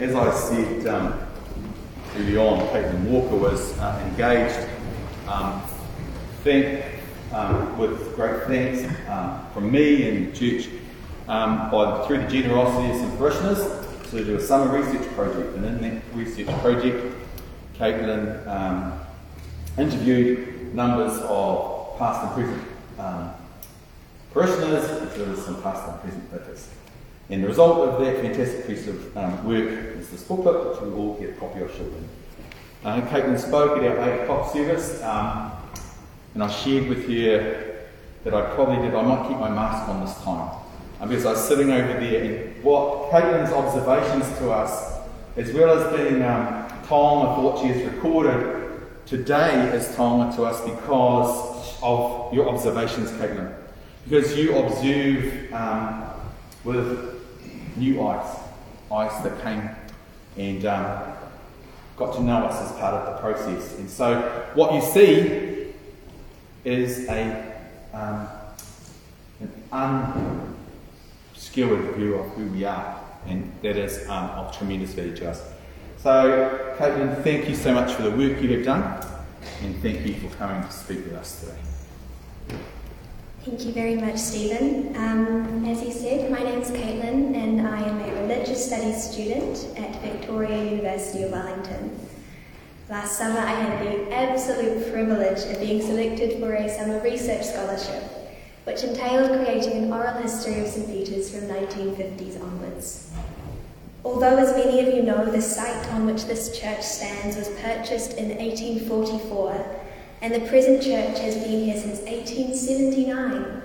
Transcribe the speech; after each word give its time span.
as 0.00 0.14
I 0.14 0.34
said 0.34 0.86
um, 0.86 1.20
early 2.16 2.36
on, 2.38 2.60
Caitlin 2.68 3.04
Walker 3.04 3.36
was 3.36 3.78
uh, 3.78 4.02
engaged 4.08 4.66
um, 5.28 5.60
thank, 6.42 6.86
um, 7.34 7.76
with 7.78 8.16
great 8.16 8.44
thanks 8.44 8.82
um, 9.10 9.46
from 9.52 9.70
me 9.70 10.08
and 10.08 10.32
the 10.32 10.38
church 10.38 10.70
um, 11.28 11.70
by, 11.70 12.06
through 12.06 12.22
the 12.22 12.28
generosity 12.28 12.90
of 12.90 12.96
some 12.96 13.16
parishioners 13.18 14.10
to 14.10 14.24
do 14.24 14.36
a 14.36 14.40
summer 14.40 14.74
research 14.74 15.06
project. 15.12 15.54
And 15.56 15.66
in 15.66 15.80
that 15.82 16.02
research 16.14 16.48
project, 16.60 17.14
Caitlin 17.74 18.46
um, 18.46 18.98
interviewed 19.76 20.74
numbers 20.74 21.18
of 21.24 21.98
past 21.98 22.24
and 22.24 22.34
present 22.34 23.34
parishioners, 24.32 24.84
as 24.84 25.18
well 25.18 25.32
as 25.32 25.44
some 25.44 25.62
past 25.62 25.90
and 25.90 26.00
present 26.00 26.30
vicars. 26.30 26.68
And 27.30 27.44
the 27.44 27.48
result 27.48 27.88
of 27.88 28.04
that 28.04 28.20
fantastic 28.20 28.66
piece 28.66 28.88
of 28.88 29.16
um, 29.16 29.44
work 29.44 29.96
is 29.96 30.10
this 30.10 30.24
booklet, 30.24 30.68
which 30.68 30.80
we 30.80 30.90
will 30.90 31.14
get 31.14 31.30
a 31.30 31.32
copy 31.34 31.60
of 31.60 31.70
shortly. 31.70 32.02
Uh, 32.84 33.00
Caitlin 33.02 33.38
spoke 33.38 33.78
at 33.78 33.84
our 33.84 34.20
8 34.20 34.22
o'clock 34.22 34.52
service, 34.52 35.00
um, 35.04 35.52
and 36.34 36.42
I 36.42 36.48
shared 36.50 36.88
with 36.88 37.08
you 37.08 37.56
that 38.24 38.34
I 38.34 38.54
probably 38.54 38.84
did, 38.84 38.96
I 38.96 39.02
might 39.02 39.28
keep 39.28 39.38
my 39.38 39.48
mask 39.48 39.88
on 39.88 40.04
this 40.04 40.16
time. 40.24 40.56
Um, 41.00 41.08
because 41.08 41.24
I 41.24 41.30
was 41.30 41.46
sitting 41.46 41.70
over 41.70 42.00
there, 42.00 42.24
and 42.24 42.64
what 42.64 43.10
Caitlin's 43.12 43.52
observations 43.52 44.26
to 44.38 44.50
us, 44.50 44.98
as 45.36 45.52
well 45.52 45.78
as 45.78 45.96
being 45.96 46.22
um, 46.22 46.68
taonga 46.88 47.36
for 47.36 47.42
what 47.42 47.58
she 47.60 47.68
has 47.68 47.92
recorded 47.92 48.82
today, 49.06 49.68
is 49.72 49.86
taonga 49.94 50.34
to 50.34 50.42
us 50.42 50.60
because 50.62 51.78
of 51.80 52.34
your 52.34 52.48
observations, 52.48 53.12
Caitlin. 53.12 53.54
Because 54.02 54.36
you 54.36 54.58
observe 54.58 55.52
um, 55.52 56.10
with 56.64 57.19
new 57.76 58.06
ice, 58.06 58.36
ice 58.92 59.22
that 59.22 59.42
came 59.42 59.70
and 60.36 60.64
um, 60.66 61.12
got 61.96 62.14
to 62.14 62.22
know 62.22 62.44
us 62.46 62.70
as 62.70 62.78
part 62.78 62.94
of 62.94 63.14
the 63.14 63.20
process. 63.20 63.78
And 63.78 63.90
so 63.90 64.20
what 64.54 64.74
you 64.74 64.80
see 64.80 65.72
is 66.64 67.08
a 67.08 67.56
um, 67.92 68.28
an 69.40 70.54
view 71.96 72.14
of 72.14 72.30
who 72.32 72.46
we 72.46 72.64
are, 72.64 73.00
and 73.26 73.52
that 73.62 73.76
is 73.76 74.08
um, 74.08 74.30
of 74.30 74.56
tremendous 74.56 74.92
value 74.92 75.16
to 75.16 75.30
us. 75.30 75.42
So, 75.98 76.76
Caitlin, 76.78 77.22
thank 77.22 77.48
you 77.48 77.54
so 77.54 77.74
much 77.74 77.92
for 77.92 78.02
the 78.02 78.10
work 78.10 78.40
you 78.40 78.56
have 78.56 78.64
done, 78.64 79.04
and 79.62 79.76
thank 79.82 80.06
you 80.06 80.14
for 80.14 80.34
coming 80.36 80.62
to 80.62 80.72
speak 80.72 81.04
with 81.04 81.14
us 81.14 81.40
today. 81.40 82.58
Thank 83.44 83.64
you 83.64 83.72
very 83.72 83.96
much, 83.96 84.18
Stephen. 84.18 84.94
Um, 84.96 85.64
as 85.64 85.82
said, 85.90 86.30
my 86.30 86.40
name 86.40 86.60
is 86.60 86.70
Caitlin 86.70 87.34
and 87.34 87.66
I 87.66 87.80
am 87.80 87.98
a 87.98 88.20
religious 88.20 88.69
studies 88.80 89.10
student 89.10 89.78
at 89.78 90.00
Victoria 90.00 90.64
University 90.64 91.24
of 91.24 91.32
Wellington. 91.32 91.98
Last 92.88 93.18
summer, 93.18 93.38
I 93.38 93.50
had 93.50 93.86
the 93.86 94.10
absolute 94.14 94.90
privilege 94.90 95.38
of 95.52 95.60
being 95.60 95.82
selected 95.82 96.40
for 96.40 96.54
a 96.54 96.68
summer 96.68 96.98
research 97.00 97.44
scholarship, 97.44 98.02
which 98.64 98.82
entailed 98.82 99.38
creating 99.38 99.84
an 99.84 99.92
oral 99.92 100.14
history 100.22 100.60
of 100.60 100.66
St. 100.66 100.86
Peter's 100.86 101.30
from 101.30 101.48
1950s 101.48 102.42
onwards. 102.42 103.12
Although, 104.02 104.38
as 104.38 104.56
many 104.56 104.80
of 104.80 104.94
you 104.94 105.02
know, 105.02 105.26
the 105.26 105.42
site 105.42 105.86
on 105.92 106.06
which 106.06 106.24
this 106.24 106.58
church 106.58 106.80
stands 106.80 107.36
was 107.36 107.50
purchased 107.60 108.16
in 108.16 108.30
1844 108.30 109.76
and 110.22 110.34
the 110.34 110.48
present 110.48 110.82
church 110.82 111.18
has 111.18 111.34
been 111.34 111.64
here 111.64 111.76
since 111.76 112.00
1879. 112.00 113.62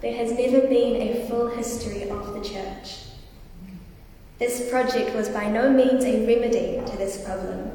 There 0.00 0.16
has 0.16 0.32
never 0.32 0.66
been 0.66 0.96
a 1.02 1.28
full 1.28 1.48
history 1.50 2.08
of 2.08 2.34
the 2.34 2.40
church. 2.40 3.05
This 4.38 4.68
project 4.68 5.14
was 5.14 5.30
by 5.30 5.48
no 5.48 5.70
means 5.70 6.04
a 6.04 6.26
remedy 6.26 6.84
to 6.90 6.96
this 6.98 7.24
problem, 7.24 7.70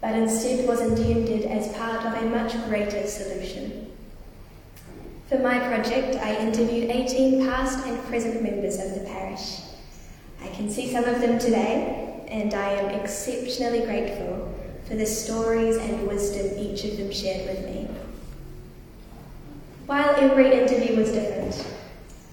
but 0.00 0.14
instead 0.14 0.66
was 0.66 0.80
intended 0.80 1.44
as 1.44 1.72
part 1.76 2.04
of 2.04 2.20
a 2.20 2.26
much 2.26 2.52
greater 2.68 3.06
solution. 3.06 3.92
For 5.28 5.38
my 5.38 5.58
project, 5.60 6.16
I 6.16 6.36
interviewed 6.36 6.90
18 6.90 7.46
past 7.46 7.86
and 7.86 8.04
present 8.06 8.42
members 8.42 8.80
of 8.80 8.94
the 8.94 9.06
parish. 9.06 9.60
I 10.42 10.48
can 10.48 10.68
see 10.68 10.92
some 10.92 11.04
of 11.04 11.20
them 11.20 11.38
today, 11.38 12.24
and 12.28 12.52
I 12.52 12.70
am 12.70 13.00
exceptionally 13.00 13.86
grateful 13.86 14.52
for 14.86 14.96
the 14.96 15.06
stories 15.06 15.76
and 15.76 16.08
wisdom 16.08 16.58
each 16.58 16.84
of 16.84 16.96
them 16.96 17.12
shared 17.12 17.46
with 17.46 17.64
me. 17.66 17.88
While 19.86 20.14
every 20.16 20.52
interview 20.52 20.96
was 20.96 21.12
different, 21.12 21.64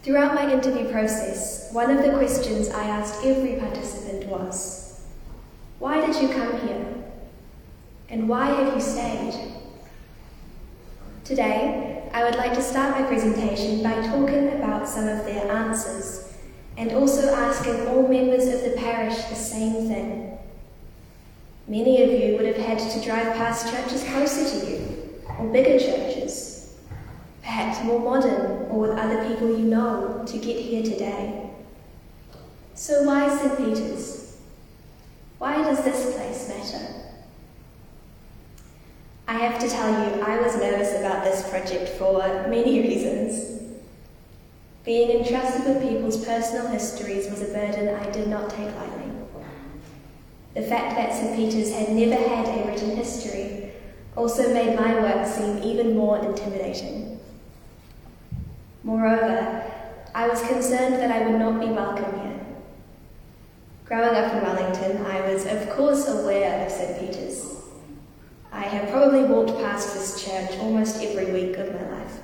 throughout 0.03 0.33
my 0.33 0.51
interview 0.51 0.89
process, 0.91 1.71
one 1.71 1.95
of 1.95 2.03
the 2.03 2.17
questions 2.17 2.69
I 2.69 2.83
asked 2.85 3.23
every 3.23 3.55
participant 3.55 4.25
was 4.27 5.05
Why 5.79 6.05
did 6.05 6.21
you 6.21 6.29
come 6.29 6.59
here? 6.67 6.85
And 8.09 8.27
why 8.27 8.47
have 8.47 8.73
you 8.73 8.81
stayed? 8.81 9.53
Today, 11.23 12.09
I 12.13 12.23
would 12.23 12.35
like 12.35 12.53
to 12.55 12.61
start 12.61 12.99
my 12.99 13.07
presentation 13.07 13.83
by 13.83 13.93
talking 14.07 14.49
about 14.53 14.89
some 14.89 15.07
of 15.07 15.23
their 15.25 15.49
answers 15.51 16.33
and 16.77 16.91
also 16.91 17.33
asking 17.33 17.87
all 17.87 18.07
members 18.07 18.47
of 18.47 18.63
the 18.63 18.71
parish 18.77 19.15
the 19.25 19.35
same 19.35 19.87
thing. 19.87 20.37
Many 21.67 22.01
of 22.03 22.09
you 22.09 22.35
would 22.35 22.47
have 22.47 22.57
had 22.57 22.79
to 22.79 23.01
drive 23.01 23.35
past 23.35 23.71
churches 23.71 24.03
closer 24.03 24.59
to 24.59 24.71
you, 24.71 25.21
or 25.39 25.47
bigger 25.53 25.79
churches, 25.79 26.50
perhaps 27.51 27.83
more 27.83 27.99
modern 27.99 28.65
or 28.69 28.79
with 28.79 28.91
other 28.91 29.27
people 29.27 29.49
you 29.49 29.65
know 29.65 30.23
to 30.25 30.37
get 30.37 30.55
here 30.55 30.81
today. 30.81 31.49
So, 32.75 33.03
why 33.03 33.27
St. 33.27 33.57
Peter's? 33.57 34.37
Why 35.37 35.57
does 35.57 35.83
this 35.83 36.15
place 36.15 36.47
matter? 36.47 36.85
I 39.27 39.33
have 39.33 39.59
to 39.59 39.67
tell 39.67 39.89
you, 39.89 40.21
I 40.21 40.39
was 40.39 40.55
nervous 40.55 40.97
about 40.97 41.25
this 41.25 41.49
project 41.49 41.89
for 41.89 42.19
many 42.47 42.79
reasons. 42.87 43.63
Being 44.85 45.19
entrusted 45.19 45.65
with 45.65 45.83
people's 45.83 46.23
personal 46.23 46.67
histories 46.67 47.29
was 47.29 47.41
a 47.41 47.53
burden 47.53 47.93
I 47.93 48.09
did 48.11 48.29
not 48.29 48.49
take 48.49 48.73
lightly. 48.77 49.11
The 50.53 50.61
fact 50.61 50.95
that 50.95 51.13
St. 51.13 51.35
Peter's 51.35 51.73
had 51.73 51.89
never 51.89 52.15
had 52.15 52.47
a 52.47 52.71
written 52.71 52.95
history 52.95 53.73
also 54.15 54.53
made 54.53 54.79
my 54.79 54.93
work 55.01 55.27
seem 55.27 55.61
even 55.63 55.97
more 55.97 56.17
intimidating. 56.17 57.20
Moreover, 58.83 59.63
I 60.15 60.27
was 60.27 60.41
concerned 60.41 60.95
that 60.95 61.11
I 61.11 61.27
would 61.27 61.39
not 61.39 61.59
be 61.59 61.67
welcome 61.67 62.19
here. 62.19 62.39
Growing 63.85 64.15
up 64.15 64.33
in 64.33 64.41
Wellington, 64.41 65.05
I 65.05 65.31
was 65.31 65.45
of 65.45 65.69
course 65.69 66.07
aware 66.07 66.65
of 66.65 66.71
St. 66.71 66.99
Peter's. 66.99 67.61
I 68.51 68.63
have 68.63 68.89
probably 68.89 69.23
walked 69.23 69.59
past 69.59 69.93
this 69.93 70.25
church 70.25 70.57
almost 70.59 71.01
every 71.01 71.31
week 71.31 71.57
of 71.57 71.73
my 71.73 71.99
life. 71.99 72.19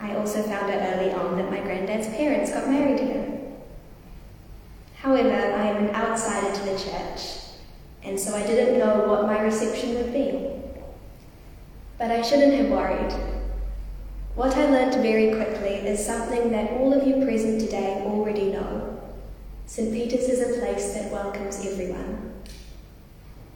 I 0.00 0.16
also 0.16 0.42
found 0.42 0.72
out 0.72 0.94
early 0.94 1.12
on 1.12 1.36
that 1.36 1.50
my 1.50 1.60
granddad's 1.60 2.08
parents 2.08 2.50
got 2.50 2.68
married 2.68 3.00
here. 3.00 3.38
However, 4.94 5.28
I 5.28 5.66
am 5.66 5.84
an 5.84 5.94
outsider 5.94 6.54
to 6.56 6.64
the 6.64 6.78
church, 6.78 7.20
and 8.02 8.18
so 8.18 8.34
I 8.34 8.46
didn't 8.46 8.78
know 8.78 9.06
what 9.06 9.26
my 9.26 9.40
reception 9.42 9.94
would 9.96 10.12
be. 10.12 10.48
But 11.98 12.10
I 12.10 12.22
shouldn't 12.22 12.54
have 12.54 12.70
worried. 12.70 13.39
What 14.36 14.56
I 14.56 14.70
learnt 14.70 14.94
very 14.94 15.34
quickly 15.34 15.74
is 15.74 16.04
something 16.04 16.50
that 16.52 16.70
all 16.72 16.92
of 16.92 17.06
you 17.06 17.24
present 17.24 17.60
today 17.60 18.02
already 18.06 18.52
know. 18.52 19.00
St. 19.66 19.92
Peter's 19.92 20.28
is 20.28 20.40
a 20.40 20.60
place 20.60 20.94
that 20.94 21.10
welcomes 21.10 21.66
everyone. 21.66 22.32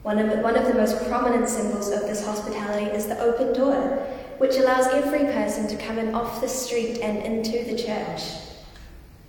One 0.02 0.18
of, 0.18 0.40
one 0.40 0.56
of 0.56 0.66
the 0.66 0.74
most 0.74 1.08
prominent 1.08 1.48
symbols 1.48 1.90
of 1.90 2.02
this 2.02 2.24
hospitality 2.24 2.86
is 2.86 3.06
the 3.06 3.18
open 3.20 3.52
door, 3.52 4.04
which 4.38 4.56
allows 4.56 4.88
every 4.88 5.20
person 5.32 5.68
to 5.68 5.76
come 5.76 5.98
in 5.98 6.14
off 6.14 6.40
the 6.40 6.48
street 6.48 6.98
and 6.98 7.18
into 7.18 7.64
the 7.64 7.78
church. 7.78 8.22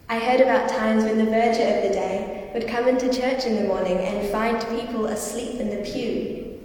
I 0.09 0.19
heard 0.19 0.41
about 0.41 0.67
times 0.67 1.03
when 1.03 1.17
the 1.17 1.25
verger 1.25 1.77
of 1.77 1.83
the 1.83 1.89
day 1.89 2.49
would 2.53 2.67
come 2.67 2.87
into 2.87 3.13
church 3.13 3.45
in 3.45 3.55
the 3.55 3.67
morning 3.67 3.97
and 3.99 4.29
find 4.29 4.59
people 4.69 5.05
asleep 5.05 5.59
in 5.59 5.69
the 5.69 5.89
pew. 5.89 6.59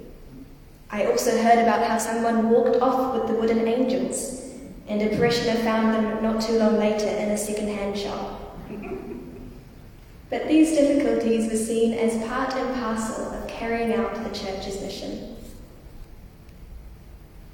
I 0.90 1.04
also 1.04 1.30
heard 1.42 1.58
about 1.58 1.86
how 1.86 1.98
someone 1.98 2.50
walked 2.50 2.76
off 2.80 3.14
with 3.14 3.28
the 3.28 3.38
wooden 3.38 3.68
angels, 3.68 4.49
and 4.90 5.00
a 5.00 5.16
parishioner 5.16 5.54
found 5.62 5.94
them 5.94 6.20
not 6.20 6.42
too 6.42 6.58
long 6.58 6.76
later 6.76 7.06
in 7.06 7.30
a 7.30 7.38
second-hand 7.38 7.96
shop. 7.96 8.58
But 10.28 10.48
these 10.48 10.72
difficulties 10.72 11.50
were 11.50 11.56
seen 11.56 11.94
as 11.94 12.22
part 12.26 12.52
and 12.54 12.74
parcel 12.74 13.32
of 13.32 13.46
carrying 13.46 13.94
out 13.94 14.14
the 14.14 14.36
church's 14.36 14.80
mission. 14.80 15.36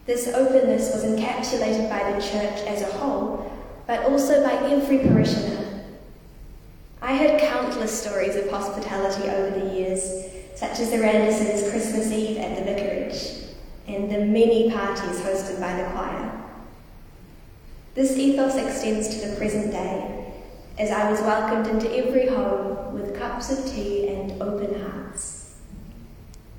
This 0.07 0.29
openness 0.29 0.93
was 0.95 1.05
encapsulated 1.05 1.91
by 1.91 2.11
the 2.11 2.21
church 2.21 2.67
as 2.67 2.81
a 2.81 2.93
whole, 2.97 3.53
but 3.87 4.05
also 4.05 4.43
by 4.43 4.55
every 4.71 4.99
parishioner 4.99 5.67
I 7.03 7.17
heard 7.17 7.41
countless 7.41 8.03
stories 8.03 8.35
of 8.35 8.51
hospitality 8.51 9.29
over 9.29 9.61
the 9.61 9.75
years, 9.75 10.25
such 10.55 10.81
as 10.81 10.91
the 10.91 10.97
Randersons' 10.97 11.71
Christmas 11.71 12.11
Eve 12.11 12.39
at 12.39 12.57
the 12.57 12.65
vicarage 12.65 13.53
and 13.87 14.11
the 14.11 14.25
many 14.25 14.71
parties 14.71 15.21
hosted 15.21 15.61
by 15.61 15.77
the 15.77 15.89
choir. 15.91 16.36
This 17.97 18.19
ethos 18.19 18.57
extends 18.57 19.09
to 19.09 19.27
the 19.27 19.37
present 19.37 19.71
day, 19.71 20.31
as 20.79 20.91
I 20.91 21.11
was 21.11 21.19
welcomed 21.23 21.67
into 21.67 21.91
every 21.97 22.27
home 22.27 22.93
with 22.93 23.19
cups 23.19 23.51
of 23.51 23.65
tea 23.73 24.09
and 24.09 24.43
open 24.43 24.79
hearts. 24.83 25.55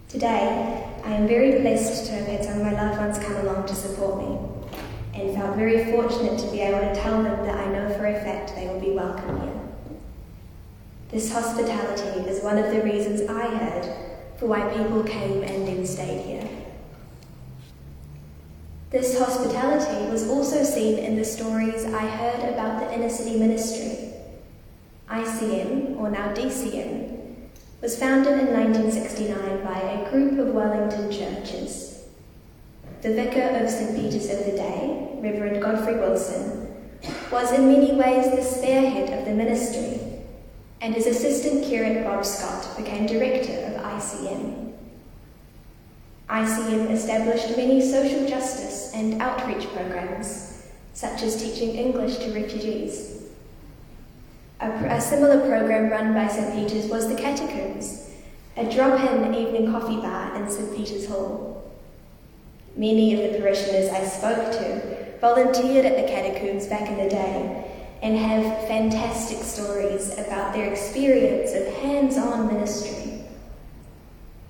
Today, 0.09 0.83
I 1.05 1.13
am 1.13 1.27
very 1.27 1.61
blessed 1.61 2.07
to 2.07 2.13
have 2.13 2.25
had 2.25 2.43
some 2.43 2.57
of 2.57 2.63
my 2.63 2.71
loved 2.71 2.97
ones 2.97 3.19
come 3.19 3.35
along 3.35 3.67
to 3.67 3.75
support 3.75 4.17
me 4.17 4.39
and 5.13 5.35
felt 5.37 5.55
very 5.55 5.91
fortunate 5.91 6.39
to 6.39 6.49
be 6.49 6.61
able 6.61 6.79
to 6.79 6.99
tell 6.99 7.21
them 7.21 7.45
that 7.45 7.55
I 7.55 7.71
know 7.71 7.95
for 7.95 8.07
a 8.07 8.15
fact 8.15 8.55
they 8.55 8.65
will 8.65 8.81
be 8.81 8.93
welcome 8.93 9.39
here. 9.39 9.61
This 11.09 11.31
hospitality 11.31 12.27
is 12.27 12.43
one 12.43 12.57
of 12.57 12.73
the 12.73 12.81
reasons 12.81 13.29
I 13.29 13.45
heard 13.45 13.95
for 14.39 14.47
why 14.47 14.67
people 14.73 15.03
came 15.03 15.43
and 15.43 15.67
then 15.67 15.85
stayed 15.85 16.25
here. 16.25 16.56
This 18.89 19.19
hospitality 19.19 20.09
was 20.09 20.29
also 20.29 20.63
seen 20.63 20.97
in 20.97 21.17
the 21.17 21.25
stories 21.25 21.83
I 21.83 22.07
heard 22.07 22.53
about 22.53 22.79
the 22.79 22.93
inner 22.93 23.09
city 23.09 23.37
ministry. 23.37 24.13
ICM, 25.09 25.97
or 25.97 26.09
now 26.09 26.33
DCM, 26.33 27.35
was 27.81 27.99
founded 27.99 28.39
in 28.39 28.53
1969 28.53 29.65
by 29.65 29.77
a 29.77 30.09
group 30.09 30.39
of 30.39 30.53
Wellington 30.53 31.11
churches. 31.11 32.05
The 33.01 33.13
vicar 33.13 33.57
of 33.61 33.69
St. 33.69 33.93
Peter's 33.93 34.29
of 34.29 34.45
the 34.45 34.51
day, 34.51 35.09
Reverend 35.21 35.61
Godfrey 35.61 35.95
Wilson, 35.95 36.73
was 37.29 37.51
in 37.51 37.67
many 37.67 37.93
ways 37.93 38.31
the 38.31 38.41
spearhead 38.41 39.19
of 39.19 39.25
the 39.25 39.33
ministry, 39.33 39.99
and 40.79 40.95
his 40.95 41.07
assistant 41.07 41.65
curate 41.65 42.05
Bob 42.05 42.23
Scott 42.23 42.77
became 42.77 43.05
director 43.05 43.51
of 43.51 43.81
ICM. 43.83 44.66
ICM 46.29 46.91
established 46.91 47.55
many 47.55 47.81
social 47.81 48.27
justice 48.27 48.91
and 48.93 49.21
outreach 49.21 49.65
programs, 49.73 50.67
such 50.93 51.21
as 51.23 51.41
teaching 51.41 51.75
English 51.75 52.17
to 52.17 52.33
refugees. 52.33 53.23
A, 54.59 54.69
a 54.69 54.99
similar 54.99 55.39
program 55.47 55.89
run 55.89 56.13
by 56.13 56.27
St. 56.27 56.53
Peter's 56.53 56.89
was 56.89 57.07
the 57.07 57.15
Catacombs, 57.15 58.09
a 58.57 58.69
drop 58.69 58.99
in 58.99 59.33
evening 59.33 59.71
coffee 59.71 59.97
bar 59.97 60.35
in 60.35 60.49
St. 60.49 60.75
Peter's 60.75 61.07
Hall. 61.07 61.71
Many 62.75 63.13
of 63.13 63.31
the 63.31 63.39
parishioners 63.39 63.89
I 63.89 64.03
spoke 64.03 64.51
to 64.53 65.17
volunteered 65.21 65.85
at 65.85 65.95
the 65.95 66.11
Catacombs 66.11 66.67
back 66.67 66.89
in 66.89 66.97
the 66.97 67.09
day 67.09 67.71
and 68.01 68.17
have 68.17 68.67
fantastic 68.67 69.39
stories 69.39 70.13
about 70.19 70.53
their 70.53 70.71
experience 70.71 71.53
of 71.53 71.73
hands 71.81 72.17
on 72.17 72.47
ministry. 72.47 73.06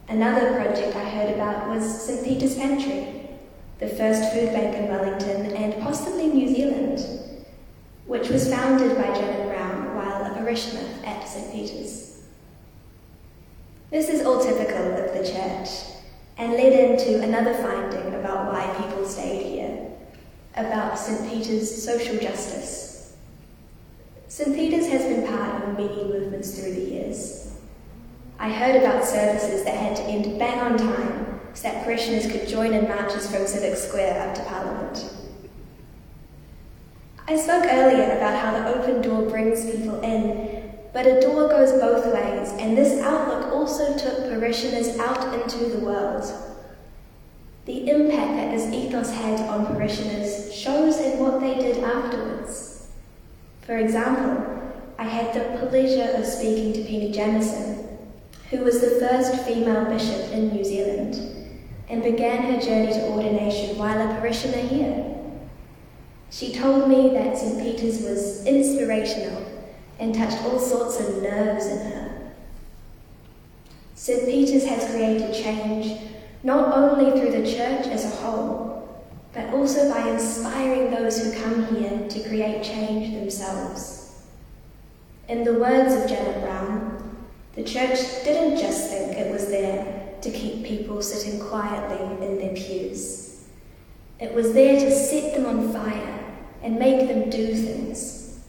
Another 0.09 0.53
project 0.53 0.95
I 0.95 1.03
heard 1.03 1.35
about 1.35 1.67
was 1.67 2.05
St. 2.05 2.23
Peter's 2.23 2.55
Pantry, 2.55 3.27
the 3.79 3.89
first 3.89 4.31
food 4.31 4.53
bank 4.53 4.73
in 4.77 4.87
Wellington 4.87 5.47
and 5.53 5.83
possibly 5.83 6.27
New 6.27 6.47
Zealand, 6.47 7.01
which 8.05 8.29
was 8.29 8.49
founded 8.49 8.95
by 8.95 9.07
Janet 9.07 9.49
Brown 9.49 9.95
while 9.97 10.31
a 10.31 10.33
parishioner 10.35 10.87
at 11.03 11.27
St. 11.27 11.51
Peter's. 11.51 12.23
This 13.91 14.07
is 14.07 14.25
all 14.25 14.41
typical 14.41 14.93
of 14.93 15.13
the 15.13 15.29
church 15.29 15.97
and 16.37 16.53
led 16.53 16.71
into 16.71 17.21
another 17.21 17.53
finding 17.55 18.15
about 18.15 18.53
why 18.53 18.65
people 18.81 19.05
stayed 19.05 19.45
here, 19.45 19.91
about 20.55 20.97
St. 20.97 21.29
Peter's 21.29 21.83
social 21.83 22.17
justice. 22.17 23.17
St. 24.29 24.55
Peter's 24.55 24.87
has 24.87 25.03
been 25.03 25.27
part 25.27 25.63
of 25.63 25.77
many 25.77 26.05
movements 26.05 26.57
through 26.57 26.75
the 26.75 26.79
years. 26.79 27.46
I 28.39 28.49
heard 28.49 28.75
about 28.75 29.03
services 29.03 29.63
that 29.63 29.75
had 29.75 29.95
to 29.97 30.03
end 30.03 30.37
bang 30.37 30.59
on 30.59 30.77
time 30.77 31.39
so 31.53 31.63
that 31.63 31.83
parishioners 31.83 32.31
could 32.31 32.47
join 32.47 32.73
in 32.73 32.87
marches 32.87 33.29
from 33.29 33.47
Civic 33.47 33.75
Square 33.75 34.29
up 34.29 34.35
to 34.35 34.43
Parliament. 34.43 35.11
I 37.27 37.35
spoke 37.35 37.65
earlier 37.65 38.15
about 38.15 38.39
how 38.39 38.51
the 38.51 38.79
open 38.79 39.01
door 39.01 39.27
brings 39.29 39.65
people 39.65 39.99
in, 40.01 40.71
but 40.93 41.07
a 41.07 41.19
door 41.19 41.49
goes 41.49 41.71
both 41.73 42.05
ways, 42.05 42.51
and 42.59 42.77
this 42.77 43.01
outlook 43.03 43.53
also 43.53 43.97
took 43.97 44.29
parishioners 44.29 44.97
out 44.99 45.33
into 45.33 45.65
the 45.65 45.79
world. 45.83 46.23
The 47.65 47.89
impact 47.89 48.37
that 48.37 48.51
this 48.51 48.71
ethos 48.71 49.11
had 49.11 49.41
on 49.49 49.65
parishioners 49.65 50.53
shows 50.53 50.99
in 50.99 51.19
what 51.19 51.41
they 51.41 51.55
did 51.55 51.83
afterwards. 51.83 52.87
For 53.63 53.77
example, 53.77 54.45
I 54.97 55.03
had 55.03 55.33
the 55.33 55.67
pleasure 55.67 56.17
of 56.17 56.25
speaking 56.25 56.71
to 56.73 56.83
Penny 56.83 57.11
Jamieson, 57.11 57.76
who 58.49 58.59
was 58.59 58.79
the 58.79 58.99
first 58.99 59.43
female 59.43 59.85
bishop 59.85 60.31
in 60.31 60.49
New 60.49 60.63
Zealand 60.63 61.15
and 61.89 62.03
began 62.03 62.43
her 62.43 62.61
journey 62.61 62.93
to 62.93 63.09
ordination 63.09 63.77
while 63.77 63.99
a 63.99 64.19
parishioner 64.19 64.65
here. 64.67 65.15
She 66.29 66.53
told 66.53 66.89
me 66.89 67.09
that 67.09 67.37
St. 67.37 67.61
Peter's 67.61 68.01
was 68.01 68.45
inspirational 68.45 69.45
and 69.99 70.13
touched 70.13 70.41
all 70.43 70.59
sorts 70.59 70.99
of 70.99 71.21
nerves 71.21 71.65
in 71.65 71.91
her. 71.91 72.31
St. 73.95 74.25
Peter's 74.25 74.65
has 74.65 74.89
created 74.91 75.33
change 75.33 75.99
not 76.43 76.77
only 76.77 77.19
through 77.19 77.31
the 77.31 77.51
church 77.51 77.87
as 77.87 78.05
a 78.05 78.15
whole, 78.17 78.77
but 79.33 79.53
also 79.53 79.91
by 79.91 80.09
inspiring 80.09 80.91
those 80.91 81.21
who 81.21 81.41
come 81.41 81.75
here 81.75 82.07
to 82.07 82.29
create 82.29 82.63
change 82.63 83.13
themselves. 83.13 84.23
In 85.27 85.43
the 85.43 85.55
words 85.55 85.93
of 85.93 86.07
Janet 86.09 86.41
Brown, 86.41 86.86
the 87.57 87.63
church 87.63 87.97
didn't 88.23 88.59
just 88.59 88.91
think 88.91 89.17
it 89.17 89.31
was 89.33 89.47
there 89.47 90.13
to 90.21 90.29
keep 90.29 90.63
people 90.63 91.01
sitting 91.01 91.39
quietly 91.39 92.05
in 92.23 92.37
their 92.37 92.53
pews. 92.53 93.45
It 94.19 94.31
was 94.35 94.53
there 94.53 94.79
to 94.79 94.91
set 94.91 95.33
them 95.33 95.47
on 95.47 95.73
fire 95.73 96.35
and 96.61 96.77
make 96.77 97.07
them 97.07 97.31
do 97.31 97.55
things. 97.55 98.39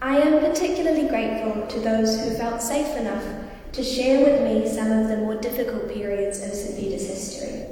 I 0.00 0.16
am 0.18 0.40
particularly 0.40 1.06
grateful 1.06 1.68
to 1.68 1.78
those 1.78 2.20
who 2.20 2.34
felt 2.34 2.60
safe 2.60 2.96
enough 2.96 3.24
to 3.74 3.84
share 3.84 4.24
with 4.24 4.42
me 4.42 4.68
some 4.68 4.90
of 4.90 5.06
the 5.06 5.18
more 5.18 5.36
difficult 5.36 5.88
periods 5.88 6.42
of 6.42 6.52
St. 6.52 6.80
Peter's 6.80 7.06
history. 7.06 7.64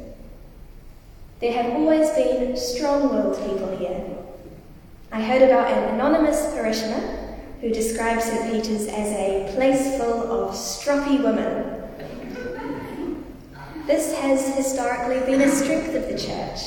There 1.40 1.52
have 1.52 1.72
always 1.72 2.10
been 2.10 2.56
strong 2.56 3.10
willed 3.10 3.36
people 3.38 3.76
here. 3.76 4.04
I 5.10 5.20
heard 5.20 5.42
about 5.42 5.72
an 5.72 5.94
anonymous 5.94 6.54
parishioner 6.54 7.19
who 7.60 7.70
describes 7.70 8.24
St. 8.24 8.52
Peter's 8.52 8.86
as 8.86 9.12
a 9.12 9.52
place 9.54 9.98
full 9.98 10.32
of 10.32 10.54
stroppy 10.54 11.22
women. 11.22 11.76
This 13.86 14.16
has 14.18 14.56
historically 14.56 15.20
been 15.26 15.42
a 15.42 15.50
strength 15.50 15.94
of 15.94 16.08
the 16.08 16.18
church, 16.18 16.60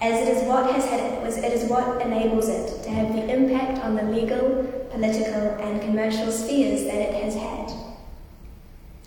as 0.00 0.26
it 0.26 0.36
is 0.36 0.42
what 0.48 0.70
has 0.72 0.84
had 0.86 1.06
it 1.26 1.52
is 1.52 1.68
what 1.68 2.02
enables 2.02 2.48
it 2.48 2.82
to 2.82 2.90
have 2.90 3.12
the 3.12 3.32
impact 3.32 3.78
on 3.84 3.94
the 3.94 4.02
legal, 4.02 4.64
political, 4.90 5.42
and 5.60 5.80
commercial 5.82 6.30
spheres 6.30 6.84
that 6.84 6.94
it 6.94 7.22
has 7.22 7.34
had. 7.34 7.70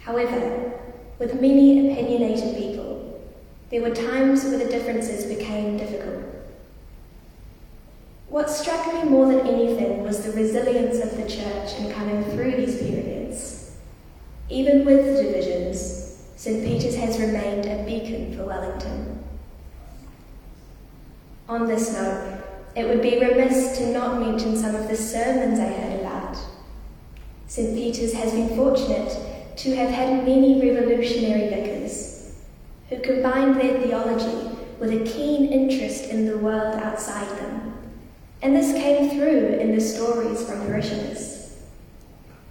However, 0.01 0.79
with 1.17 1.41
many 1.41 1.91
opinionated 1.91 2.55
people, 2.55 3.21
there 3.69 3.81
were 3.81 3.93
times 3.93 4.43
where 4.43 4.57
the 4.57 4.69
differences 4.69 5.25
became 5.25 5.77
difficult. 5.77 6.23
What 8.29 8.47
struck 8.47 8.93
me 8.93 9.09
more 9.09 9.25
than 9.25 9.47
anything 9.47 10.03
was 10.03 10.23
the 10.23 10.31
resilience 10.31 10.99
of 10.99 11.17
the 11.17 11.27
church 11.27 11.79
in 11.79 11.91
coming 11.91 12.23
through 12.25 12.51
these 12.51 12.77
periods. 12.77 13.75
Even 14.49 14.85
with 14.85 15.03
the 15.03 15.23
divisions, 15.23 16.23
St. 16.35 16.63
Peter's 16.63 16.95
has 16.95 17.19
remained 17.19 17.65
a 17.65 17.83
beacon 17.85 18.37
for 18.37 18.45
Wellington. 18.45 19.23
On 21.47 21.65
this 21.65 21.91
note, 21.91 22.43
it 22.75 22.87
would 22.87 23.01
be 23.01 23.19
remiss 23.19 23.79
to 23.79 23.87
not 23.87 24.19
mention 24.19 24.55
some 24.55 24.75
of 24.75 24.87
the 24.87 24.95
sermons 24.95 25.59
I 25.59 25.65
heard 25.65 25.99
about. 25.99 26.37
St. 27.47 27.73
Peter's 27.73 28.13
has 28.13 28.31
been 28.31 28.55
fortunate 28.55 29.11
to 29.57 29.75
have 29.75 29.89
had 29.89 30.23
many 30.23 30.61
revolutionary 30.61 31.49
vicars 31.49 32.35
who 32.89 32.99
combined 32.99 33.59
their 33.59 33.81
theology 33.81 34.55
with 34.79 34.91
a 34.91 35.03
keen 35.03 35.51
interest 35.51 36.11
in 36.11 36.27
the 36.27 36.37
world 36.37 36.75
outside 36.75 37.27
them 37.39 37.69
and 38.41 38.55
this 38.55 38.73
came 38.73 39.09
through 39.09 39.59
in 39.59 39.75
the 39.75 39.81
stories 39.81 40.43
from 40.43 40.65
parishioners. 40.65 41.57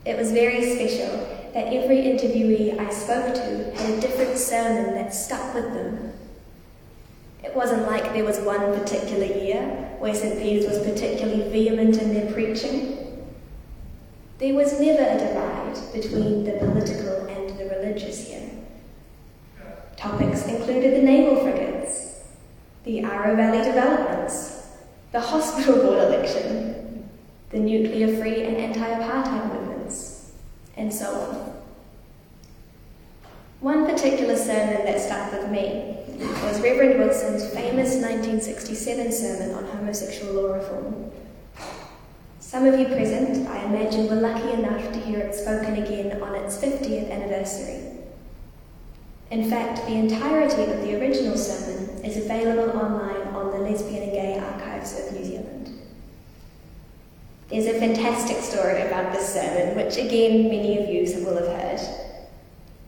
It 0.04 0.16
was 0.16 0.32
very 0.32 0.74
special 0.74 1.16
that 1.54 1.72
every 1.72 1.98
interviewee 1.98 2.78
I 2.78 2.90
spoke 2.90 3.34
to 3.34 3.72
had 3.76 3.90
a 3.90 4.00
different 4.00 4.36
sermon 4.36 4.94
that 4.94 5.14
stuck 5.14 5.54
with 5.54 5.72
them. 5.72 6.12
It 7.42 7.54
wasn't 7.54 7.86
like 7.86 8.12
there 8.12 8.24
was 8.24 8.38
one 8.40 8.78
particular 8.78 9.24
year 9.24 9.64
where 9.98 10.14
St. 10.14 10.38
Peter's 10.38 10.68
was 10.68 10.78
particularly 10.86 11.50
vehement 11.50 11.96
in 11.96 12.12
their 12.12 12.32
preaching. 12.32 13.26
There 14.38 14.54
was 14.54 14.78
never 14.78 15.02
a 15.02 15.18
divide 15.18 15.92
between 15.92 16.44
the 16.44 16.52
political 16.52 17.26
and 17.26 17.58
the 17.58 17.64
religious 17.64 18.28
here. 18.28 18.50
Topics 19.96 20.46
included 20.46 20.94
the 20.94 21.02
naval 21.02 21.42
frigates, 21.42 22.22
the 22.84 23.02
Aro 23.02 23.34
Valley 23.34 23.64
developments, 23.64 24.47
the 25.12 25.20
hospital 25.20 25.76
board 25.76 25.98
election, 25.98 27.08
the 27.50 27.58
nuclear 27.58 28.16
free 28.20 28.44
and 28.44 28.56
anti 28.56 28.80
apartheid 28.80 29.52
movements, 29.54 30.32
and 30.76 30.92
so 30.92 31.06
on. 31.14 31.48
One 33.60 33.86
particular 33.86 34.36
sermon 34.36 34.84
that 34.84 35.00
stuck 35.00 35.32
with 35.32 35.50
me 35.50 35.96
was 36.44 36.60
Reverend 36.60 36.98
Wilson's 36.98 37.48
famous 37.52 37.94
1967 37.94 39.12
sermon 39.12 39.54
on 39.54 39.64
homosexual 39.64 40.34
law 40.34 40.54
reform. 40.54 41.10
Some 42.38 42.66
of 42.66 42.78
you 42.78 42.86
present, 42.86 43.48
I 43.48 43.64
imagine, 43.64 44.08
were 44.08 44.20
lucky 44.20 44.52
enough 44.52 44.92
to 44.92 44.98
hear 45.00 45.18
it 45.18 45.34
spoken 45.34 45.82
again 45.82 46.22
on 46.22 46.34
its 46.34 46.56
50th 46.58 47.10
anniversary. 47.10 47.98
In 49.30 49.50
fact, 49.50 49.86
the 49.86 49.94
entirety 49.94 50.62
of 50.62 50.80
the 50.80 50.98
original 51.00 51.36
sermon 51.36 52.04
is 52.04 52.16
available 52.16 52.78
online 52.78 53.34
on 53.34 53.50
the 53.50 53.58
Lesbian 53.58 54.04
and 54.04 54.12
Gay 54.12 54.38
Archives 54.38 54.98
of 54.98 55.12
New 55.12 55.24
Zealand. 55.24 55.70
There's 57.50 57.66
a 57.66 57.78
fantastic 57.78 58.36
story 58.50 58.82
about 58.82 59.12
this 59.12 59.34
sermon, 59.34 59.76
which 59.76 59.96
again 59.96 60.48
many 60.48 60.78
of 60.78 60.88
you 60.88 61.24
will 61.24 61.36
have 61.36 61.60
heard. 61.60 61.80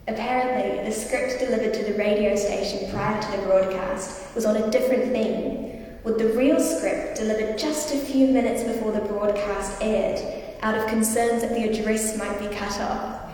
Apparently, 0.09 0.85
the 0.85 0.93
script 0.93 1.39
delivered 1.39 1.75
to 1.75 1.85
the 1.85 1.99
radio 1.99 2.35
station 2.35 2.91
prior 2.91 3.21
to 3.21 3.31
the 3.33 3.47
broadcast 3.47 4.35
was 4.35 4.45
on 4.45 4.57
a 4.57 4.71
different 4.71 5.13
theme 5.13 5.71
with 6.03 6.19
the 6.19 6.29
real 6.29 6.59
script 6.59 7.19
delivered 7.19 7.59
just 7.59 7.95
a 7.95 7.99
few 7.99 8.27
minutes 8.27 8.65
before 8.65 8.91
the 8.93 9.01
broadcast 9.01 9.83
aired, 9.83 10.19
out 10.63 10.75
of 10.75 10.87
concerns 10.87 11.43
that 11.43 11.51
the 11.51 11.69
address 11.69 12.17
might 12.17 12.39
be 12.39 12.47
cut 12.57 12.81
off. 12.81 13.31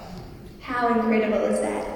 How 0.61 0.88
incredible 0.88 1.45
is 1.45 1.61
that? 1.61 1.87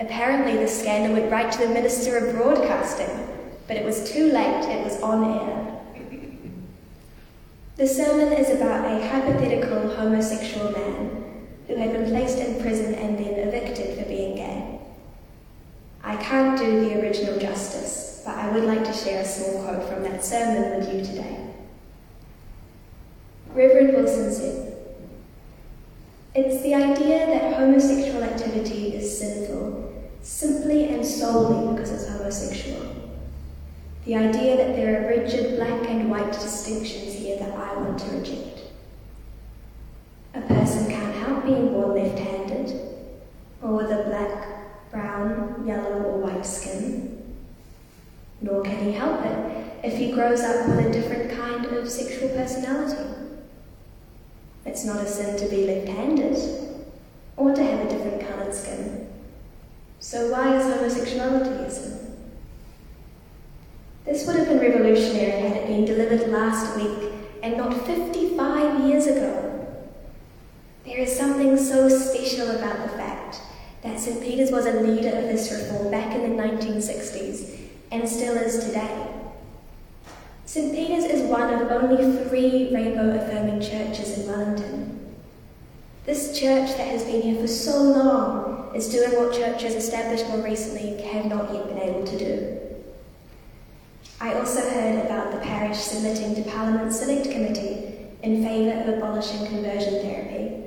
Apparently, 0.00 0.56
the 0.56 0.66
scandal 0.66 1.12
went 1.12 1.30
right 1.30 1.52
to 1.52 1.58
the 1.60 1.68
Minister 1.68 2.16
of 2.18 2.34
Broadcasting, 2.34 3.28
but 3.68 3.76
it 3.76 3.84
was 3.84 4.10
too 4.10 4.32
late, 4.32 4.64
it 4.64 4.84
was 4.84 5.00
on 5.00 5.24
air. 5.24 5.73
The 7.76 7.88
sermon 7.88 8.32
is 8.32 8.50
about 8.50 8.84
a 8.84 9.04
hypothetical 9.08 9.96
homosexual 9.96 10.70
man 10.70 11.48
who 11.66 11.74
had 11.74 11.92
been 11.92 12.08
placed 12.08 12.38
in 12.38 12.60
prison 12.62 12.94
and 12.94 13.18
then 13.18 13.48
evicted 13.48 13.98
for 13.98 14.04
being 14.04 14.36
gay. 14.36 14.78
I 16.04 16.14
can't 16.16 16.56
do 16.56 16.84
the 16.88 17.00
original 17.00 17.36
justice, 17.36 18.22
but 18.24 18.36
I 18.36 18.52
would 18.52 18.62
like 18.62 18.84
to 18.84 18.92
share 18.92 19.22
a 19.22 19.24
small 19.24 19.64
quote 19.64 19.88
from 19.88 20.04
that 20.04 20.24
sermon 20.24 20.78
with 20.78 20.94
you 20.94 21.04
today. 21.04 21.52
Reverend 23.48 23.94
Wilson 23.94 24.32
said, 24.32 24.76
It's 26.36 26.62
the 26.62 26.76
idea 26.76 27.26
that 27.26 27.54
homosexual 27.54 28.22
activity 28.22 28.94
is 28.94 29.18
sinful 29.18 29.92
simply 30.22 30.90
and 30.90 31.04
solely 31.04 31.74
because 31.74 31.90
it's 31.90 32.08
homosexual. 32.08 32.94
The 34.04 34.14
idea 34.14 34.58
that 34.58 34.76
there 34.76 35.02
are 35.02 35.08
rigid 35.08 35.56
black 35.56 35.88
and 35.88 36.08
white 36.08 36.32
distinctions 36.32 37.13
that 37.32 37.56
I 37.56 37.74
want 37.76 37.98
to 38.00 38.16
reject. 38.16 38.60
A 40.34 40.40
person 40.42 40.88
can't 40.88 41.14
help 41.16 41.44
being 41.44 41.72
born 41.72 41.94
left 41.94 42.18
handed, 42.18 42.80
or 43.62 43.74
with 43.74 43.90
a 43.90 44.04
black, 44.04 44.90
brown, 44.90 45.64
yellow, 45.66 46.02
or 46.02 46.18
white 46.18 46.46
skin 46.46 47.14
nor 48.44 48.62
can 48.62 48.84
he 48.84 48.92
help 48.92 49.24
it 49.24 49.64
if 49.82 49.96
he 49.96 50.12
grows 50.12 50.42
up 50.42 50.68
with 50.68 50.86
a 50.86 50.92
different 50.92 51.30
kind 51.30 51.64
of 51.66 51.90
sexual 51.90 52.28
personality. 52.30 53.02
It's 54.66 54.84
not 54.84 55.02
a 55.02 55.06
sin 55.06 55.38
to 55.38 55.48
be 55.48 55.66
left 55.66 55.88
handed 55.88 56.36
or 57.36 57.54
to 57.54 57.62
have 57.62 57.86
a 57.86 57.88
different 57.88 58.20
coloured 58.20 58.54
skin. 58.54 59.08
So, 59.98 60.30
why 60.30 60.56
is 60.56 60.64
homosexuality 60.64 61.50
a 61.50 61.70
sin? 61.70 62.16
This 64.04 64.26
would 64.26 64.36
have 64.36 64.48
been 64.48 64.60
revolutionary 64.60 65.40
had 65.40 65.56
it 65.56 65.66
been 65.66 65.86
delivered 65.86 66.28
last 66.28 66.76
week 66.76 67.13
and 67.44 67.58
not 67.58 67.86
55 67.86 68.88
years 68.88 69.06
ago. 69.06 69.66
There 70.86 70.98
is 70.98 71.14
something 71.14 71.58
so 71.58 71.90
special 71.90 72.50
about 72.50 72.82
the 72.82 72.96
fact 72.96 73.38
that 73.82 74.00
St. 74.00 74.22
Peter's 74.22 74.50
was 74.50 74.64
a 74.64 74.80
leader 74.80 75.14
of 75.14 75.24
this 75.24 75.52
reform 75.52 75.90
back 75.90 76.14
in 76.14 76.22
the 76.22 76.42
1960s 76.42 77.68
and 77.92 78.08
still 78.08 78.34
is 78.38 78.64
today. 78.64 79.08
St. 80.46 80.74
Peter's 80.74 81.04
is 81.04 81.28
one 81.28 81.52
of 81.52 81.70
only 81.70 82.24
three 82.24 82.74
rainbow 82.74 83.10
affirming 83.14 83.60
churches 83.60 84.18
in 84.18 84.26
Wellington. 84.26 85.14
This 86.06 86.38
church 86.40 86.70
that 86.78 86.88
has 86.88 87.04
been 87.04 87.20
here 87.20 87.42
for 87.42 87.46
so 87.46 87.78
long 87.82 88.74
is 88.74 88.88
doing 88.88 89.12
what 89.16 89.34
churches 89.34 89.74
established 89.74 90.26
more 90.28 90.40
recently 90.40 90.98
have 91.02 91.26
not 91.26 91.52
yet 91.52 91.68
been 91.68 91.78
able 91.78 92.06
to 92.06 92.18
do. 92.18 92.53
I 94.24 94.32
also 94.38 94.62
heard 94.70 95.04
about 95.04 95.32
the 95.32 95.38
parish 95.40 95.76
submitting 95.76 96.34
to 96.34 96.50
Parliament's 96.50 96.98
Select 96.98 97.30
Committee 97.30 97.92
in 98.22 98.42
favour 98.42 98.80
of 98.80 98.96
abolishing 98.96 99.46
conversion 99.46 100.00
therapy 100.00 100.62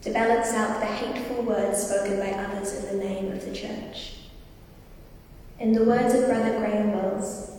to 0.00 0.10
balance 0.10 0.54
out 0.54 0.80
the 0.80 0.86
hateful 0.86 1.42
words 1.42 1.86
spoken 1.86 2.18
by 2.18 2.30
others 2.30 2.72
in 2.72 2.96
the 2.96 3.04
name 3.04 3.30
of 3.30 3.44
the 3.44 3.54
church. 3.54 4.14
In 5.60 5.74
the 5.74 5.84
words 5.84 6.14
of 6.14 6.24
Brother 6.24 6.56
Graham 6.58 6.94
Wells, 6.94 7.58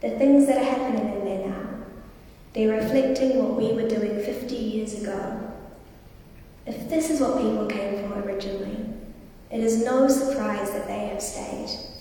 the 0.00 0.12
things 0.12 0.46
that 0.46 0.56
are 0.56 0.64
happening 0.64 1.16
in 1.16 1.24
there 1.26 1.48
now, 1.48 1.68
they're 2.54 2.74
reflecting 2.74 3.44
what 3.44 3.58
we 3.58 3.72
were 3.72 3.86
doing 3.86 4.24
50 4.24 4.56
years 4.56 5.02
ago. 5.02 5.52
If 6.64 6.88
this 6.88 7.10
is 7.10 7.20
what 7.20 7.36
people 7.36 7.66
came 7.66 8.08
for 8.08 8.20
originally, 8.20 8.86
it 9.50 9.60
is 9.60 9.84
no 9.84 10.08
surprise 10.08 10.70
that 10.70 10.86
they 10.86 11.08
have 11.08 11.20
stayed. 11.20 11.91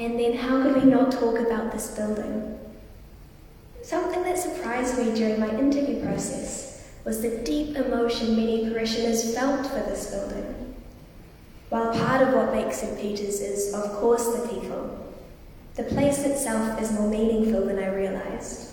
And 0.00 0.18
then 0.18 0.32
how 0.38 0.62
could 0.62 0.82
we 0.82 0.90
not 0.90 1.12
talk 1.12 1.38
about 1.38 1.72
this 1.72 1.94
building? 1.94 2.58
Something 3.82 4.22
that 4.22 4.38
surprised 4.38 4.96
me 4.96 5.14
during 5.14 5.38
my 5.38 5.50
interview 5.50 6.02
process 6.02 6.88
was 7.04 7.20
the 7.20 7.36
deep 7.44 7.76
emotion 7.76 8.34
many 8.34 8.70
parishioners 8.70 9.34
felt 9.34 9.66
for 9.66 9.80
this 9.80 10.10
building. 10.10 10.74
While 11.68 11.92
part 11.92 12.22
of 12.22 12.32
what 12.32 12.54
makes 12.54 12.78
St. 12.78 12.98
Peter's 12.98 13.42
is, 13.42 13.74
of 13.74 13.92
course, 13.96 14.26
the 14.26 14.48
people, 14.48 15.06
the 15.74 15.84
place 15.84 16.24
itself 16.24 16.80
is 16.80 16.92
more 16.92 17.10
meaningful 17.10 17.66
than 17.66 17.78
I 17.78 17.94
realized. 17.94 18.70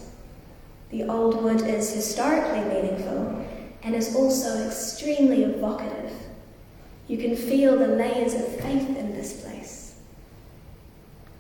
The 0.91 1.03
old 1.10 1.43
wood 1.43 1.60
is 1.60 1.93
historically 1.93 2.62
meaningful 2.74 3.46
and 3.84 3.93
is 3.93 4.15
also 4.15 4.65
extremely 4.65 5.43
evocative. 5.43 6.13
You 7.10 7.17
can 7.17 7.36
feel 7.36 7.77
the 7.77 7.88
layers 7.88 8.34
of 8.34 8.48
faith 8.62 8.98
in 8.98 9.13
this 9.13 9.41
place. 9.41 9.76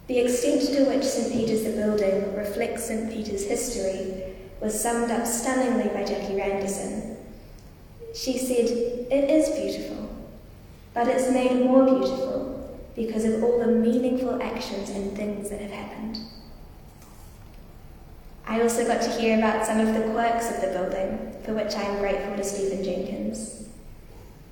The 0.07 0.19
extent 0.19 0.61
to 0.73 0.85
which 0.85 1.03
St. 1.03 1.31
Peter's 1.31 1.63
the 1.63 1.71
building 1.71 2.35
reflects 2.35 2.85
St. 2.85 3.11
Peter's 3.11 3.45
history 3.45 4.35
was 4.61 4.79
summed 4.79 5.11
up 5.11 5.25
stunningly 5.27 5.89
by 5.89 6.03
Jackie 6.03 6.35
Randerson. 6.35 7.17
She 8.15 8.37
said, 8.37 8.65
It 9.11 9.29
is 9.29 9.49
beautiful 9.49 10.07
but 10.97 11.07
it's 11.07 11.29
made 11.29 11.63
more 11.63 11.85
beautiful 11.85 12.75
because 12.95 13.23
of 13.23 13.43
all 13.43 13.59
the 13.59 13.67
meaningful 13.67 14.41
actions 14.41 14.89
and 14.89 15.15
things 15.15 15.47
that 15.51 15.61
have 15.61 15.69
happened. 15.69 16.17
I 18.47 18.59
also 18.61 18.83
got 18.87 19.03
to 19.03 19.11
hear 19.11 19.37
about 19.37 19.63
some 19.63 19.79
of 19.79 19.93
the 19.93 20.09
quirks 20.11 20.49
of 20.49 20.59
the 20.59 20.69
building, 20.69 21.35
for 21.43 21.53
which 21.53 21.75
I 21.75 21.83
am 21.83 21.99
grateful 21.99 22.35
to 22.35 22.43
Stephen 22.43 22.83
Jenkins. 22.83 23.67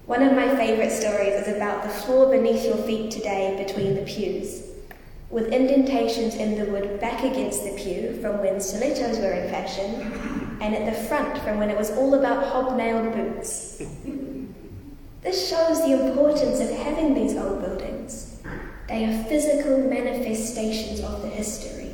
One 0.05 0.21
of 0.21 0.33
my 0.33 0.55
favourite 0.55 0.91
stories 0.91 1.33
is 1.33 1.55
about 1.55 1.81
the 1.81 1.89
floor 1.89 2.29
beneath 2.29 2.63
your 2.63 2.77
feet 2.77 3.09
today 3.09 3.55
between 3.65 3.95
the 3.95 4.03
pews, 4.03 4.64
with 5.35 5.51
indentations 5.51 6.35
in 6.35 6.57
the 6.57 6.63
wood 6.71 6.97
back 7.01 7.21
against 7.21 7.65
the 7.65 7.71
pew 7.71 8.17
from 8.21 8.39
when 8.39 8.57
stilettos 8.61 9.19
were 9.19 9.33
in 9.33 9.49
fashion, 9.49 10.01
and 10.61 10.73
at 10.73 10.85
the 10.85 11.07
front 11.09 11.37
from 11.39 11.59
when 11.59 11.69
it 11.69 11.77
was 11.77 11.91
all 11.91 12.13
about 12.13 12.41
hobnailed 12.45 13.13
boots. 13.13 13.83
This 15.23 15.49
shows 15.49 15.81
the 15.81 16.07
importance 16.07 16.61
of 16.61 16.69
having 16.77 17.13
these 17.13 17.35
old 17.35 17.59
buildings. 17.59 18.39
They 18.87 19.03
are 19.03 19.23
physical 19.25 19.79
manifestations 19.79 21.01
of 21.01 21.21
the 21.21 21.27
history. 21.27 21.93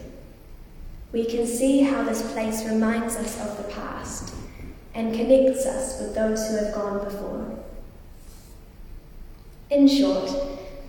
We 1.11 1.25
can 1.25 1.47
see 1.47 1.81
how 1.81 2.03
this 2.03 2.21
place 2.33 2.63
reminds 2.69 3.15
us 3.15 3.41
of 3.41 3.57
the 3.57 3.73
past 3.73 4.35
and 4.93 5.15
connects 5.15 5.65
us 5.65 5.99
with 5.99 6.13
those 6.13 6.47
who 6.47 6.57
have 6.57 6.75
gone 6.75 7.03
before. 7.03 7.57
In 9.71 9.87
short, 9.87 10.29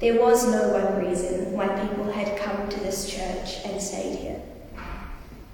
there 0.03 0.21
was 0.21 0.45
no 0.49 0.71
one 0.71 1.07
reason 1.07 1.53
why 1.53 1.69
people 1.69 2.11
had 2.11 2.37
come 2.37 2.69
to 2.69 2.81
this 2.81 3.09
church 3.09 3.65
and 3.65 3.81
stayed 3.81 4.17
here. 4.17 4.43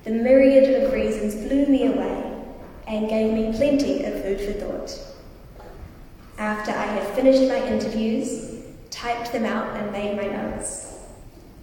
The 0.04 0.10
myriad 0.10 0.82
of 0.82 0.90
reasons 0.90 1.34
blew 1.34 1.66
me 1.66 1.84
away 1.84 2.32
and 2.86 3.10
gave 3.10 3.34
me 3.34 3.52
plenty 3.54 4.04
of 4.04 4.22
food 4.22 4.40
for 4.40 4.52
thought. 4.52 4.98
After 6.38 6.70
I 6.70 6.86
had 6.86 7.14
finished 7.14 7.42
my 7.42 7.62
interviews, 7.68 8.62
typed 8.88 9.32
them 9.32 9.44
out, 9.44 9.76
and 9.76 9.92
made 9.92 10.16
my 10.16 10.28
notes, 10.28 10.96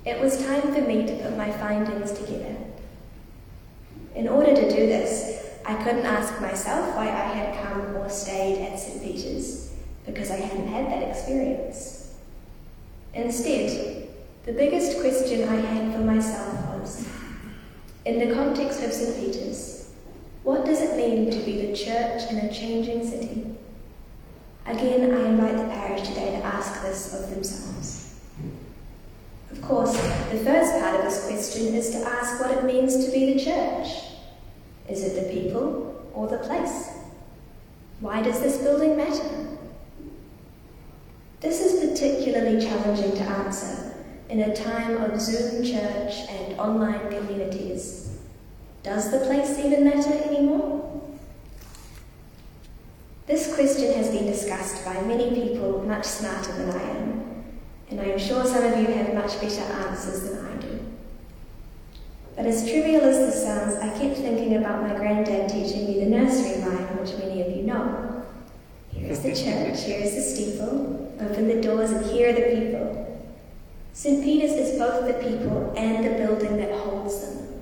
it 0.06 0.22
was 0.22 0.46
time 0.46 0.62
for 0.62 0.82
me 0.82 1.08
to 1.08 1.24
put 1.24 1.36
my 1.36 1.50
findings 1.54 2.12
together. 2.12 2.56
In 4.14 4.28
order 4.28 4.54
to 4.54 4.70
do 4.70 4.86
this, 4.86 5.58
I 5.66 5.74
couldn't 5.84 6.06
ask 6.06 6.40
myself 6.40 6.96
why 6.96 7.06
I 7.08 7.34
had 7.34 7.66
come 7.66 7.98
or 7.98 8.10
stayed 8.12 8.64
at 8.64 8.78
St. 8.78 9.02
Peter's, 9.02 9.74
because 10.06 10.30
I 10.30 10.36
hadn't 10.36 10.68
had 10.68 10.86
that 10.92 11.10
experience. 11.10 12.05
Instead, 13.16 14.10
the 14.46 14.52
biggest 14.52 15.00
question 15.00 15.48
I 15.48 15.56
had 15.56 15.94
for 15.94 16.02
myself 16.02 16.78
was 16.78 17.08
in 18.04 18.20
the 18.20 18.36
context 18.36 18.84
of 18.84 18.92
St. 18.92 19.16
Peter's, 19.18 19.94
what 20.44 20.66
does 20.66 20.82
it 20.82 20.98
mean 20.98 21.32
to 21.32 21.40
be 21.40 21.66
the 21.66 21.76
church 21.76 22.30
in 22.30 22.40
a 22.40 22.54
changing 22.54 23.10
city? 23.10 23.46
Again, 24.66 25.14
I 25.14 25.30
invite 25.30 25.56
the 25.56 25.74
parish 25.74 26.08
today 26.08 26.32
to 26.32 26.46
ask 26.46 26.82
this 26.82 27.14
of 27.14 27.30
themselves. 27.34 28.20
Of 29.50 29.62
course, 29.62 29.94
the 29.94 30.40
first 30.44 30.78
part 30.80 31.00
of 31.00 31.06
this 31.06 31.26
question 31.26 31.74
is 31.74 31.92
to 31.92 32.00
ask 32.00 32.42
what 32.42 32.52
it 32.52 32.66
means 32.66 33.06
to 33.06 33.12
be 33.12 33.34
the 33.34 33.40
church. 33.40 33.88
Is 34.90 35.04
it 35.06 35.16
the 35.16 35.34
people 35.34 36.04
or 36.14 36.28
the 36.28 36.40
place? 36.40 36.90
Why 38.02 38.22
does 38.22 38.42
this 38.42 38.58
building 38.58 38.98
matter? 38.98 39.55
This 41.42 41.60
is 41.62 41.90
particularly 41.90 42.66
challenging 42.66 43.12
to 43.18 43.24
answer 43.24 43.94
in 44.30 44.40
a 44.42 44.56
time 44.56 44.98
of 44.98 45.20
Zoom 45.20 45.64
church 45.64 46.28
and 46.30 46.60
online 46.60 47.10
communities. 47.10 48.18
Does 48.84 49.12
the 49.12 49.20
place 49.20 49.60
even 49.60 49.84
matter 49.84 50.14
anymore? 50.14 51.02
This 53.28 53.54
question 53.56 53.94
has 53.94 54.10
been 54.12 54.28
discussed 54.28 54.86
by 54.86 55.02
many 55.02 55.30
people 55.32 55.84
much 55.84 56.06
smarter 56.06 56.54
than 56.54 56.70
I 56.70 56.84
am, 56.92 57.44
and 57.90 58.00
I 58.00 58.06
am 58.06 58.20
sure 58.20 58.46
some 58.46 58.64
of 58.64 58.80
you 58.80 58.86
have 58.88 59.14
much 59.14 59.42
better 59.42 59.62
answers 59.62 60.30
than 60.30 60.46
I 60.46 60.56
do. 60.58 60.80
But 62.36 62.46
as 62.46 62.70
trivial 62.70 63.02
as 63.02 63.18
this 63.18 63.44
sounds, 63.44 63.76
I 63.76 63.90
kept 63.98 64.18
thinking 64.18 64.58
about 64.58 64.84
my 64.84 64.96
granddad 64.96 65.50
teaching 65.50 65.88
me 65.88 66.04
the 66.04 66.10
nursery 66.10 66.62
rhyme, 66.62 67.00
which 67.00 67.18
many 67.18 67.42
of 67.42 67.56
you 67.56 67.64
know. 67.64 68.24
Here 68.92 69.10
is 69.10 69.22
the 69.22 69.30
church, 69.30 69.84
here 69.84 70.02
is 70.02 70.16
the 70.16 70.22
steeple, 70.22 71.05
open 71.20 71.48
the 71.48 71.62
doors 71.62 71.92
and 71.92 72.06
hear 72.06 72.34
the 72.34 72.56
people. 72.56 73.24
St. 73.94 74.24
Peter's 74.24 74.52
is 74.52 74.78
both 74.78 75.08
the 75.08 75.14
people 75.28 75.74
and 75.78 76.06
the 76.06 76.18
building 76.18 76.58
that 76.58 76.72
holds 76.72 77.22
them. 77.22 77.62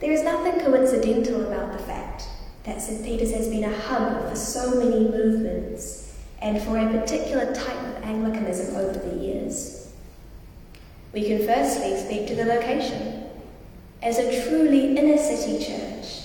There 0.00 0.12
is 0.12 0.24
nothing 0.24 0.60
coincidental 0.60 1.46
about 1.46 1.72
the 1.72 1.84
fact 1.84 2.24
that 2.64 2.82
St. 2.82 3.04
Peter's 3.04 3.32
has 3.32 3.48
been 3.48 3.64
a 3.64 3.78
hub 3.78 4.28
for 4.28 4.36
so 4.36 4.74
many 4.74 5.08
movements 5.08 6.18
and 6.40 6.60
for 6.62 6.76
a 6.76 6.98
particular 6.98 7.54
type 7.54 7.80
of 7.96 8.02
Anglicanism 8.02 8.74
over 8.76 8.98
the 8.98 9.16
years. 9.16 9.92
We 11.12 11.24
can 11.24 11.46
firstly 11.46 11.96
speak 11.96 12.26
to 12.28 12.34
the 12.34 12.44
location. 12.44 13.24
As 14.02 14.18
a 14.18 14.42
truly 14.44 14.96
inner 14.96 15.18
city 15.18 15.64
church, 15.64 16.22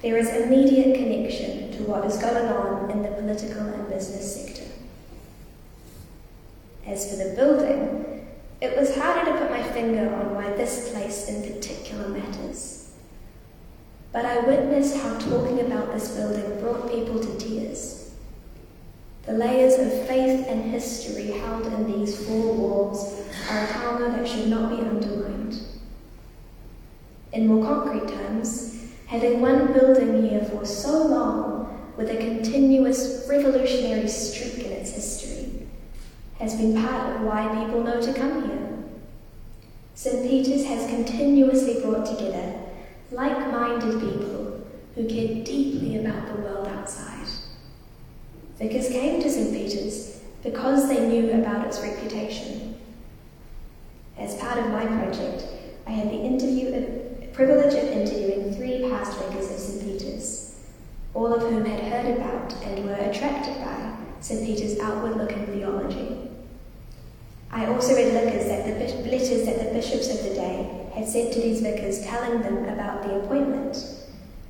there 0.00 0.16
is 0.16 0.28
immediate 0.28 0.96
connection 0.96 1.72
to 1.72 1.82
what 1.82 2.06
is 2.06 2.16
going 2.16 2.46
on 2.48 2.90
in 2.90 3.02
the 3.02 3.08
political 3.10 3.60
and 3.60 3.88
business 3.88 4.36
sector. 4.36 4.57
As 6.88 7.10
for 7.10 7.16
the 7.16 7.34
building, 7.36 8.26
it 8.62 8.74
was 8.76 8.96
harder 8.96 9.30
to 9.30 9.38
put 9.38 9.50
my 9.50 9.62
finger 9.62 10.12
on 10.14 10.34
why 10.34 10.50
this 10.52 10.90
place 10.90 11.28
in 11.28 11.42
particular 11.42 12.08
matters. 12.08 12.92
But 14.10 14.24
I 14.24 14.40
witnessed 14.40 14.96
how 14.96 15.18
talking 15.18 15.60
about 15.60 15.92
this 15.92 16.16
building 16.16 16.58
brought 16.60 16.90
people 16.90 17.20
to 17.20 17.38
tears. 17.38 18.14
The 19.26 19.34
layers 19.34 19.74
of 19.74 20.06
faith 20.08 20.46
and 20.48 20.70
history 20.70 21.32
held 21.32 21.66
in 21.66 21.92
these 21.92 22.26
four 22.26 22.54
walls 22.54 23.20
are 23.50 23.64
a 23.64 23.66
power 23.66 24.10
that 24.10 24.26
should 24.26 24.48
not 24.48 24.70
be 24.70 24.82
undermined. 24.82 25.60
In 27.34 27.48
more 27.48 27.62
concrete 27.62 28.08
terms, 28.08 28.82
having 29.06 29.42
one 29.42 29.74
building 29.74 30.30
here 30.30 30.44
for 30.46 30.64
so 30.64 31.06
long 31.06 31.92
with 31.98 32.08
a 32.10 32.16
continuous 32.16 33.26
revolutionary 33.28 34.08
streak 34.08 34.67
has 36.38 36.54
been 36.54 36.80
part 36.80 37.16
of 37.16 37.22
why 37.22 37.48
people 37.48 37.82
know 37.82 38.00
to 38.00 38.14
come 38.14 38.48
here. 38.48 38.68
St. 39.94 40.22
Peter's 40.22 40.66
has 40.66 40.88
continuously 40.88 41.80
brought 41.82 42.06
together 42.06 42.54
like 43.10 43.50
minded 43.50 44.00
people 44.00 44.64
who 44.94 45.08
care 45.08 45.42
deeply 45.44 45.98
about 45.98 46.26
the 46.28 46.40
world 46.40 46.68
outside. 46.68 47.26
Vicars 48.58 48.88
came 48.88 49.22
to 49.22 49.30
St. 49.30 49.52
Peter's 49.52 50.20
because 50.42 50.88
they 50.88 51.08
knew 51.08 51.32
about 51.32 51.66
its 51.66 51.80
reputation. 51.80 52.76
As 54.16 54.36
part 54.36 54.58
of 54.58 54.70
my 54.70 54.86
project, 54.86 55.44
I 55.86 55.90
had 55.90 56.08
the 56.08 56.20
interview 56.20 56.98
privilege 57.38 57.74
of 57.74 57.84
interviewing 57.84 58.52
three 58.56 58.90
past 58.90 59.16
vicars 59.16 59.48
of 59.48 59.58
St. 59.58 59.84
Peter's, 59.84 60.58
all 61.14 61.32
of 61.32 61.42
whom 61.42 61.64
had 61.64 61.80
heard 61.80 62.16
about 62.16 62.52
and 62.64 62.84
were 62.84 62.94
attracted 62.94 63.54
by 63.64 63.96
St. 64.20 64.44
Peter's 64.44 64.80
outward 64.80 65.16
looking 65.16 65.46
theology. 65.46 66.27
I 67.50 67.66
also 67.66 67.94
read 67.94 68.12
letters 68.12 68.46
that, 68.46 68.64
the, 68.66 69.10
letters 69.10 69.46
that 69.46 69.58
the 69.58 69.72
bishops 69.72 70.10
of 70.10 70.22
the 70.22 70.34
day 70.34 70.90
had 70.94 71.08
sent 71.08 71.32
to 71.32 71.40
these 71.40 71.60
vicars 71.60 72.04
telling 72.04 72.42
them 72.42 72.64
about 72.68 73.02
the 73.02 73.20
appointment, 73.20 73.76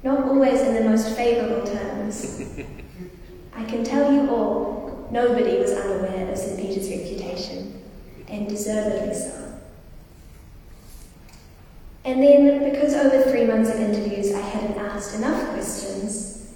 not 0.02 0.24
always 0.24 0.60
in 0.60 0.74
the 0.74 0.88
most 0.88 1.16
favourable 1.16 1.66
terms. 1.66 2.42
I 3.54 3.64
can 3.64 3.84
tell 3.84 4.12
you 4.12 4.30
all, 4.30 5.08
nobody 5.10 5.58
was 5.58 5.72
unaware 5.72 6.30
of 6.30 6.36
St. 6.38 6.58
Peter's 6.58 6.88
reputation, 6.90 7.82
and 8.28 8.48
deservedly 8.48 9.14
so. 9.14 9.60
And 12.04 12.22
then, 12.22 12.70
because 12.70 12.94
over 12.94 13.30
three 13.30 13.44
months 13.44 13.70
of 13.70 13.80
interviews 13.80 14.32
I 14.32 14.40
hadn't 14.40 14.78
asked 14.78 15.14
enough 15.14 15.52
questions, 15.52 16.54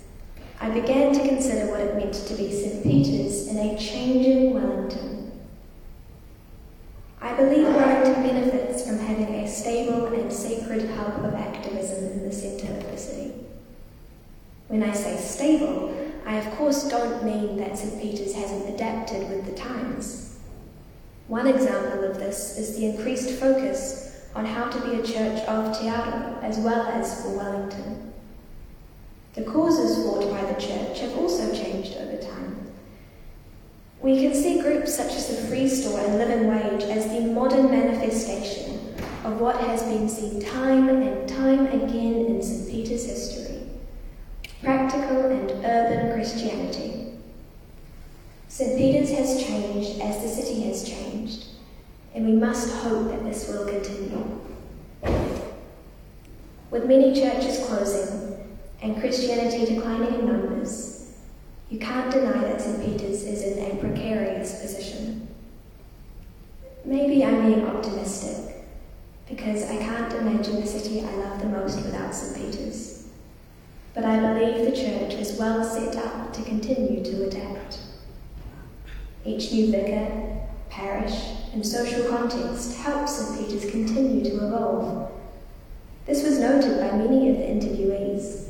I 0.61 0.71
began 0.71 1.13
to 1.13 1.29
consider 1.29 1.71
what 1.71 1.81
it 1.81 1.97
meant 1.97 2.15
to 2.15 2.35
be 2.35 2.51
St. 2.53 2.83
Peter's 2.83 3.49
in 3.49 3.59
a 3.59 3.79
changing 3.79 4.55
Wellington. 4.55 5.12
Believe 7.43 7.75
Wellington 7.75 8.23
benefits 8.23 8.87
from 8.87 9.01
having 9.01 9.35
a 9.35 9.49
stable 9.49 10.07
and 10.07 10.33
sacred 10.33 10.89
hub 10.91 11.25
of 11.25 11.35
activism 11.35 12.05
in 12.13 12.23
the 12.23 12.33
centre 12.33 12.73
of 12.73 12.89
the 12.89 12.97
city. 12.97 13.33
When 14.69 14.85
I 14.85 14.93
say 14.93 15.17
stable, 15.17 15.93
I 16.25 16.37
of 16.37 16.55
course 16.55 16.89
don't 16.89 17.25
mean 17.25 17.57
that 17.57 17.77
St. 17.77 18.01
Peter's 18.01 18.33
hasn't 18.33 18.73
adapted 18.73 19.29
with 19.29 19.45
the 19.45 19.61
times. 19.61 20.39
One 21.27 21.49
example 21.49 22.05
of 22.05 22.21
this 22.21 22.57
is 22.59 22.77
the 22.77 22.87
increased 22.87 23.41
focus 23.41 24.25
on 24.37 24.47
how 24.47 24.71
to 24.71 24.81
be 24.89 25.01
a 25.01 25.03
church 25.03 25.43
of 25.49 25.77
Te 25.77 25.87
Aro 25.87 26.41
as 26.45 26.59
well 26.59 26.87
as 26.87 27.23
for 27.23 27.37
Wellington. 27.37 28.13
The 29.35 29.43
causes 29.43 30.07
fought 30.07 30.31
by 30.31 30.45
the 30.45 30.61
church 30.61 31.01
have 31.01 31.19
also 31.19 31.53
changed 31.53 31.97
over 31.97 32.19
time. 32.19 32.73
We 34.01 34.21
can 34.21 34.33
see 34.33 34.61
groups 34.61 34.95
such 34.95 35.13
as 35.13 35.27
the 35.27 35.42
Free 35.53 35.69
Store 35.69 36.01
and 36.01 36.17
Living 36.17 36.49
Wage 36.49 36.85
as 36.85 37.09
the 37.09 37.21
modern 37.21 37.71
manifestation 37.71 38.95
of 39.23 39.39
what 39.39 39.61
has 39.61 39.83
been 39.83 40.09
seen 40.09 40.41
time 40.41 40.89
and 40.89 41.29
time 41.29 41.67
again 41.67 42.25
in 42.25 42.43
St. 42.43 42.71
Peter's 42.71 43.05
history 43.05 43.61
practical 44.63 45.27
and 45.27 45.51
urban 45.63 46.15
Christianity. 46.15 47.19
St. 48.49 48.79
Peter's 48.79 49.11
has 49.11 49.45
changed 49.45 50.01
as 50.01 50.23
the 50.23 50.29
city 50.43 50.63
has 50.63 50.89
changed 50.89 51.49
and 52.15 52.25
we 52.25 52.33
must 52.33 52.73
hope 52.77 53.11
that 53.11 53.23
this 53.23 53.47
will 53.47 53.67
continue. 53.67 54.41
With 56.71 56.87
many 56.87 57.15
churches 57.15 57.63
closing 57.67 58.57
and 58.81 58.99
Christianity 58.99 59.75
declining 59.75 60.15
in 60.15 60.27
numbers, 60.27 61.13
you 61.69 61.79
can't 61.79 62.11
deny 62.11 62.39
that 62.39 62.63
St. 62.63 62.83
Peter's 62.87 63.23
is 63.25 63.43
in 63.43 63.71
a 63.71 63.77
precarious 63.77 64.59
position. 64.59 65.29
Maybe 66.85 67.25
I'm 67.25 67.47
being 67.47 67.65
optimistic, 67.65 68.57
because 69.29 69.71
I 69.71 69.77
can't 69.77 70.13
imagine 70.15 70.61
the 70.61 70.67
city 70.67 71.01
I 71.01 71.15
love 71.15 71.39
the 71.39 71.47
most 71.47 71.77
without 71.77 72.13
St. 72.13 72.37
Peter's. 72.37 73.07
But 73.95 74.05
I 74.05 74.19
believe 74.19 74.65
the 74.65 74.77
church 74.77 75.15
is 75.15 75.39
well 75.39 75.63
set 75.63 75.95
up 75.97 76.33
to 76.33 76.43
continue 76.43 77.05
to 77.05 77.29
adapt. 77.29 77.79
Each 79.25 79.53
new 79.53 79.71
vicar, 79.71 80.41
parish, 80.71 81.15
and 81.53 81.65
social 81.65 82.09
context 82.09 82.77
help 82.79 83.09
St. 83.09 83.39
Peter's 83.39 83.71
continue 83.71 84.25
to 84.25 84.47
evolve. 84.47 85.13
This 86.05 86.25
was 86.25 86.41
noted 86.41 86.81
by 86.81 86.97
many 86.97 87.31
of 87.31 87.37
the 87.37 87.45
interviewees, 87.45 88.49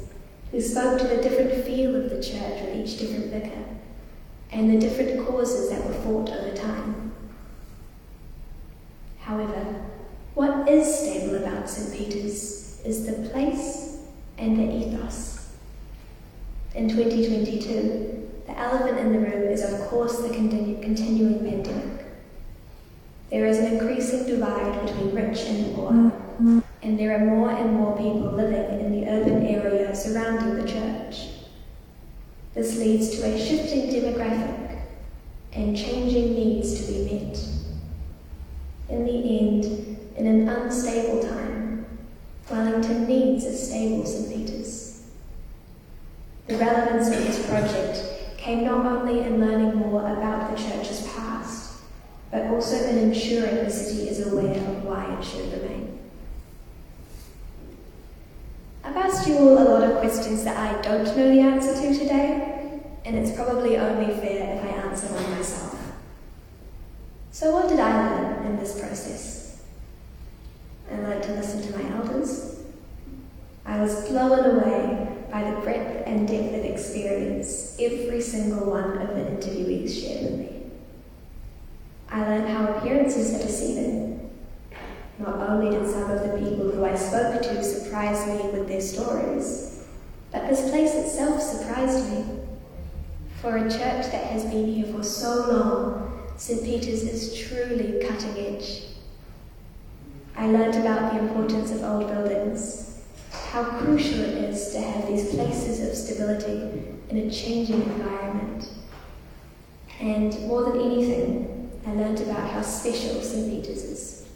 who 0.51 0.61
spoke 0.62 0.99
to 0.99 1.07
the 1.07 1.23
different 1.23 1.64
feel 1.66 1.95
of 1.97 2.09
the 2.09 2.23
church 2.23 2.62
with 2.62 2.77
each 2.77 2.99
different 2.99 3.27
vicar, 3.27 3.64
and 4.51 4.71
the 4.71 4.79
different 4.79 5.27
causes 5.27 5.68
that 5.68 5.87
were 5.87 5.92
fought 5.92 6.31
over 6.31 6.57
time. 6.57 7.12
However, 9.33 9.64
what 10.35 10.68
is 10.68 10.95
stable 10.95 11.37
about 11.37 11.66
St. 11.66 11.97
Peter's 11.97 12.83
is 12.85 13.07
the 13.07 13.31
place 13.31 14.03
and 14.37 14.59
the 14.59 14.71
ethos. 14.71 15.49
In 16.75 16.87
2022, 16.90 18.29
the 18.47 18.59
elephant 18.59 18.99
in 18.99 19.12
the 19.14 19.21
room 19.21 19.45
is, 19.45 19.62
of 19.64 19.88
course, 19.88 20.18
the 20.18 20.29
continu- 20.29 20.83
continuing 20.83 21.38
pandemic. 21.38 22.05
There 23.31 23.47
is 23.47 23.57
an 23.57 23.79
increasing 23.79 24.27
divide 24.27 24.85
between 24.85 25.14
rich 25.14 25.38
and 25.47 25.75
poor, 25.77 26.12
and 26.83 26.99
there 26.99 27.16
are 27.16 27.25
more 27.25 27.53
and 27.53 27.73
more 27.73 27.97
people 27.97 28.33
living 28.33 28.81
in 28.81 28.92
the 28.92 29.09
urban 29.09 29.47
area 29.47 29.95
surrounding 29.97 30.62
the 30.62 30.71
church. 30.71 31.29
This 32.53 32.77
leads 32.77 33.09
to 33.16 33.25
a 33.25 33.38
shifting 33.38 33.88
demographic 33.88 34.83
and 35.55 35.75
changing 35.75 36.35
needs 36.35 36.85
to 36.85 36.92
be 36.92 37.05
met. 37.05 37.62
In 38.93 39.07
the 39.07 39.39
end, 39.39 39.65
in 40.19 40.27
an 40.27 40.49
unstable 40.51 41.23
time, 41.23 41.87
Wellington 42.51 43.07
needs 43.07 43.43
a 43.47 43.57
stable 43.57 44.05
St. 44.05 44.29
Peter's. 44.29 45.05
The 46.47 46.59
relevance 46.59 47.09
of 47.09 47.25
this 47.25 47.49
project 47.49 48.37
came 48.37 48.67
not 48.67 48.85
only 48.85 49.21
in 49.21 49.41
learning 49.41 49.77
more 49.77 50.01
about 50.01 50.55
the 50.55 50.63
church's 50.63 51.09
past, 51.09 51.81
but 52.31 52.45
also 52.49 52.77
in 52.77 52.99
ensuring 52.99 53.65
the 53.65 53.71
city 53.71 54.11
is 54.11 54.27
aware 54.27 54.59
of 54.59 54.85
why 54.85 55.07
it 55.19 55.25
should 55.25 55.51
remain. 55.53 55.99
I've 58.85 58.97
asked 58.97 59.27
you 59.27 59.39
all 59.39 59.59
a 59.59 59.65
lot 59.71 59.91
of 59.91 60.01
questions 60.01 60.45
that 60.45 60.59
I 60.59 60.83
don't 60.83 61.05
know 61.17 61.31
the 61.31 61.41
answer 61.41 61.73
to 61.81 61.99
today, 61.99 62.83
and 63.07 63.17
it's 63.17 63.35
probably 63.35 63.79
only 63.79 64.13
fair 64.17 64.59
if 64.59 64.65
I 64.65 64.87
answer 64.87 65.07
one 65.07 65.31
myself. 65.31 65.79
So, 67.31 67.53
what 67.53 67.71
did 67.71 67.81
I 67.81 68.11
learn 68.11 68.32
in 68.47 68.57
this 68.57 68.79
process? 68.81 69.63
I 70.91 70.97
learned 70.97 71.23
to 71.25 71.33
listen 71.35 71.63
to 71.63 71.79
my 71.79 71.97
elders. 71.97 72.61
I 73.65 73.81
was 73.81 74.09
blown 74.09 74.57
away 74.57 75.09
by 75.31 75.51
the 75.51 75.61
breadth 75.61 76.07
and 76.07 76.29
depth 76.29 76.55
of 76.55 76.65
experience 76.65 77.77
every 77.81 78.21
single 78.21 78.71
one 78.71 78.99
of 78.99 79.09
the 79.09 79.23
interviewees 79.23 80.03
shared 80.03 80.25
with 80.25 80.41
me. 80.41 80.63
I 82.11 82.21
learned 82.21 82.49
how 82.49 82.75
appearances 82.75 83.35
are 83.35 83.47
deceiving. 83.47 84.31
Not 85.19 85.49
only 85.49 85.71
did 85.71 85.89
some 85.89 86.11
of 86.11 86.21
the 86.23 86.37
people 86.39 86.71
who 86.71 86.85
I 86.85 86.95
spoke 86.95 87.41
to 87.43 87.65
surprise 87.65 88.27
me 88.27 88.51
with 88.51 88.69
their 88.69 88.81
stories, 88.81 89.85
but 90.31 90.49
this 90.49 90.69
place 90.71 90.95
itself 90.95 91.41
surprised 91.41 92.11
me. 92.11 92.25
For 93.41 93.57
a 93.57 93.63
church 93.63 94.11
that 94.13 94.27
has 94.27 94.45
been 94.45 94.73
here 94.73 94.93
for 94.93 95.03
so 95.03 95.49
long, 95.51 96.12
St. 96.43 96.65
Peter's 96.65 97.05
is 97.05 97.39
truly 97.39 98.05
cutting 98.05 98.37
edge. 98.37 98.83
I 100.37 100.49
learned 100.49 100.75
about 100.75 101.13
the 101.13 101.21
importance 101.21 101.71
of 101.71 101.85
old 101.85 102.09
buildings, 102.09 103.01
how 103.31 103.63
crucial 103.63 104.19
it 104.23 104.51
is 104.51 104.73
to 104.73 104.81
have 104.81 105.07
these 105.07 105.33
places 105.33 105.89
of 105.89 105.95
stability 105.95 106.99
in 107.11 107.19
a 107.19 107.31
changing 107.31 107.83
environment. 107.83 108.69
And 110.01 110.37
more 110.49 110.65
than 110.65 110.81
anything, 110.81 111.71
I 111.87 111.93
learned 111.93 112.21
about 112.23 112.51
how 112.51 112.63
special 112.63 113.23
St. 113.23 113.49
Peter's 113.49 113.85
is. 113.85 114.27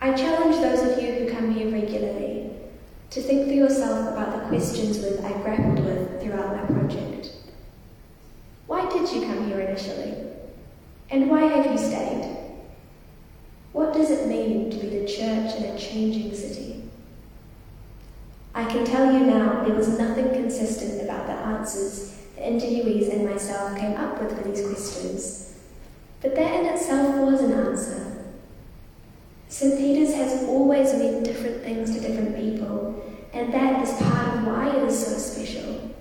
I 0.00 0.14
challenge 0.14 0.56
those 0.56 0.80
of 0.80 1.00
you 1.00 1.12
who 1.12 1.30
come 1.30 1.52
here 1.52 1.70
regularly 1.70 2.50
to 3.10 3.22
think 3.22 3.46
for 3.46 3.54
yourself 3.54 4.12
about 4.12 4.32
the 4.32 4.48
questions 4.48 4.98
with 4.98 5.24
I 5.24 5.30
grappled 5.42 5.84
with 5.84 6.20
throughout 6.20 6.56
my 6.56 6.74
project. 6.74 7.35
Did 9.06 9.22
you 9.22 9.28
come 9.28 9.46
here 9.46 9.60
initially? 9.60 10.14
And 11.10 11.30
why 11.30 11.42
have 11.42 11.66
you 11.70 11.78
stayed? 11.78 12.38
What 13.70 13.92
does 13.92 14.10
it 14.10 14.26
mean 14.26 14.68
to 14.68 14.76
be 14.78 14.88
the 14.88 15.06
church 15.06 15.54
in 15.54 15.62
a 15.62 15.78
changing 15.78 16.34
city? 16.34 16.82
I 18.52 18.64
can 18.64 18.84
tell 18.84 19.12
you 19.12 19.20
now 19.20 19.62
there 19.64 19.76
was 19.76 19.96
nothing 19.96 20.30
consistent 20.30 21.02
about 21.02 21.28
the 21.28 21.34
answers 21.34 22.16
the 22.34 22.42
interviewees 22.42 23.12
and 23.12 23.30
myself 23.30 23.78
came 23.78 23.94
up 23.94 24.20
with 24.20 24.36
for 24.36 24.48
these 24.48 24.66
questions. 24.66 25.56
But 26.20 26.34
that 26.34 26.60
in 26.60 26.66
itself 26.66 27.14
was 27.30 27.40
an 27.42 27.52
answer. 27.52 28.24
St. 29.48 29.78
Peter's 29.78 30.16
has 30.16 30.42
always 30.48 30.92
meant 30.94 31.24
different 31.24 31.62
things 31.62 31.94
to 31.94 32.00
different 32.00 32.34
people, 32.34 33.04
and 33.32 33.54
that 33.54 33.86
is 33.86 34.02
part 34.02 34.36
of 34.36 34.46
why 34.46 34.68
it 34.76 34.82
is 34.82 35.06
so 35.06 35.16
special. 35.16 35.94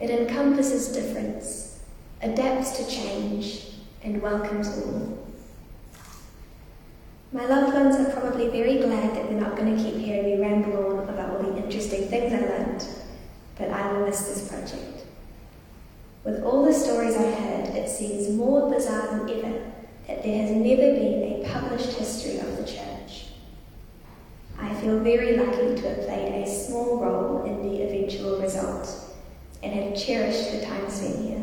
It 0.00 0.10
encompasses 0.10 0.88
difference, 0.88 1.71
adapts 2.22 2.76
to 2.76 2.88
change, 2.88 3.66
and 4.02 4.22
welcomes 4.22 4.68
all. 4.68 5.18
My 7.32 7.46
loved 7.46 7.74
ones 7.74 7.96
are 7.96 8.12
probably 8.12 8.48
very 8.48 8.78
glad 8.78 9.16
that 9.16 9.28
they're 9.28 9.40
not 9.40 9.56
going 9.56 9.76
to 9.76 9.82
keep 9.82 9.96
hearing 9.96 10.24
me 10.24 10.40
ramble 10.40 10.98
on 10.98 11.08
about 11.08 11.30
all 11.30 11.42
the 11.42 11.64
interesting 11.64 12.08
things 12.08 12.32
I 12.32 12.40
learned, 12.40 12.86
but 13.56 13.70
I 13.70 13.92
will 13.92 14.06
miss 14.06 14.20
this 14.26 14.48
project. 14.48 15.06
With 16.24 16.44
all 16.44 16.64
the 16.64 16.72
stories 16.72 17.16
I 17.16 17.30
heard, 17.30 17.68
it 17.74 17.88
seems 17.88 18.28
more 18.36 18.70
bizarre 18.70 19.18
than 19.18 19.30
ever 19.30 19.72
that 20.06 20.22
there 20.22 20.42
has 20.42 20.50
never 20.50 20.92
been 20.92 21.22
a 21.22 21.48
published 21.52 21.98
history 21.98 22.38
of 22.38 22.56
the 22.56 22.64
church. 22.64 23.28
I 24.58 24.74
feel 24.74 25.00
very 25.00 25.36
lucky 25.36 25.74
to 25.74 25.88
have 25.88 26.06
played 26.06 26.44
a 26.44 26.46
small 26.46 26.98
role 26.98 27.44
in 27.44 27.62
the 27.62 27.82
eventual 27.82 28.40
result 28.40 28.88
and 29.62 29.72
have 29.72 29.96
cherished 29.96 30.52
the 30.52 30.64
time 30.64 30.88
spent 30.88 31.18
here. 31.24 31.41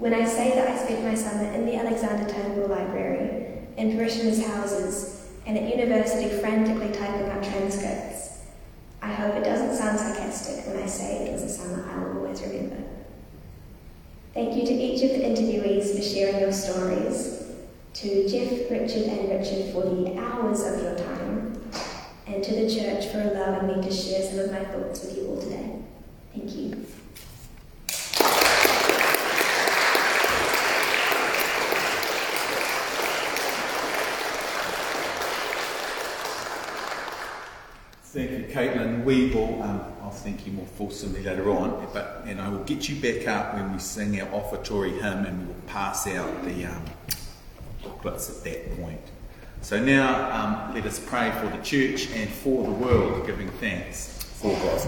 When 0.00 0.14
I 0.14 0.24
say 0.24 0.54
that 0.54 0.66
I 0.66 0.82
spent 0.82 1.04
my 1.04 1.14
summer 1.14 1.52
in 1.52 1.66
the 1.66 1.76
Alexander 1.76 2.26
Turnbull 2.32 2.68
Library, 2.68 3.68
in 3.76 3.94
parishioners' 3.94 4.42
houses, 4.46 5.28
and 5.44 5.58
at 5.58 5.76
university 5.76 6.40
frantically 6.40 6.90
typing 6.90 7.28
out 7.28 7.44
transcripts, 7.44 8.46
I 9.02 9.12
hope 9.12 9.34
it 9.34 9.44
doesn't 9.44 9.76
sound 9.76 10.00
sarcastic 10.00 10.66
when 10.66 10.82
I 10.82 10.86
say 10.86 11.26
it 11.26 11.32
was 11.34 11.42
a 11.42 11.50
summer 11.50 11.86
I 11.86 11.98
will 11.98 12.22
always 12.22 12.40
remember. 12.40 12.82
Thank 14.32 14.56
you 14.56 14.64
to 14.64 14.72
each 14.72 15.02
of 15.02 15.10
the 15.10 15.22
interviewees 15.22 15.94
for 15.94 16.02
sharing 16.02 16.40
your 16.40 16.52
stories, 16.52 17.52
to 17.92 18.26
Jeff, 18.26 18.70
Richard, 18.70 19.02
and 19.02 19.28
Richard 19.28 19.70
for 19.70 19.82
the 19.82 20.18
hours 20.18 20.62
of 20.62 20.82
your 20.82 20.96
time, 20.96 21.62
and 22.26 22.42
to 22.42 22.54
the 22.54 22.74
church 22.74 23.08
for 23.08 23.20
allowing 23.20 23.66
me 23.66 23.86
to 23.86 23.92
share 23.94 24.22
some 24.22 24.38
of 24.38 24.50
my 24.50 24.64
thoughts 24.64 25.04
with 25.04 25.18
you 25.18 25.26
all 25.26 25.42
today. 25.42 25.74
Thank 26.34 26.56
you. 26.56 26.86
Thank 38.12 38.74
Caitlin. 39.00 39.04
We 39.04 39.30
will, 39.30 39.62
um, 39.62 39.80
I'll 40.02 40.10
thank 40.10 40.46
you 40.46 40.52
more 40.52 40.66
fulsomely 40.66 41.22
later 41.22 41.50
on, 41.50 41.88
but 41.92 42.22
and 42.26 42.40
I 42.40 42.48
will 42.48 42.64
get 42.64 42.88
you 42.88 42.96
back 42.96 43.26
up 43.28 43.54
when 43.54 43.72
we 43.72 43.78
sing 43.78 44.20
our 44.20 44.28
offertory 44.28 44.92
hymn 44.92 45.26
and 45.26 45.40
we 45.40 45.46
will 45.46 45.60
pass 45.66 46.06
out 46.06 46.44
the 46.44 46.66
um, 46.66 46.84
booklets 47.82 48.30
at 48.30 48.44
that 48.44 48.76
point. 48.80 49.00
So 49.62 49.82
now 49.82 50.30
um, 50.32 50.74
let 50.74 50.86
us 50.86 50.98
pray 50.98 51.30
for 51.32 51.46
the 51.48 51.62
church 51.62 52.10
and 52.12 52.30
for 52.30 52.64
the 52.64 52.70
world, 52.70 53.26
giving 53.26 53.48
thanks 53.48 54.22
for 54.40 54.52
God's 54.60 54.86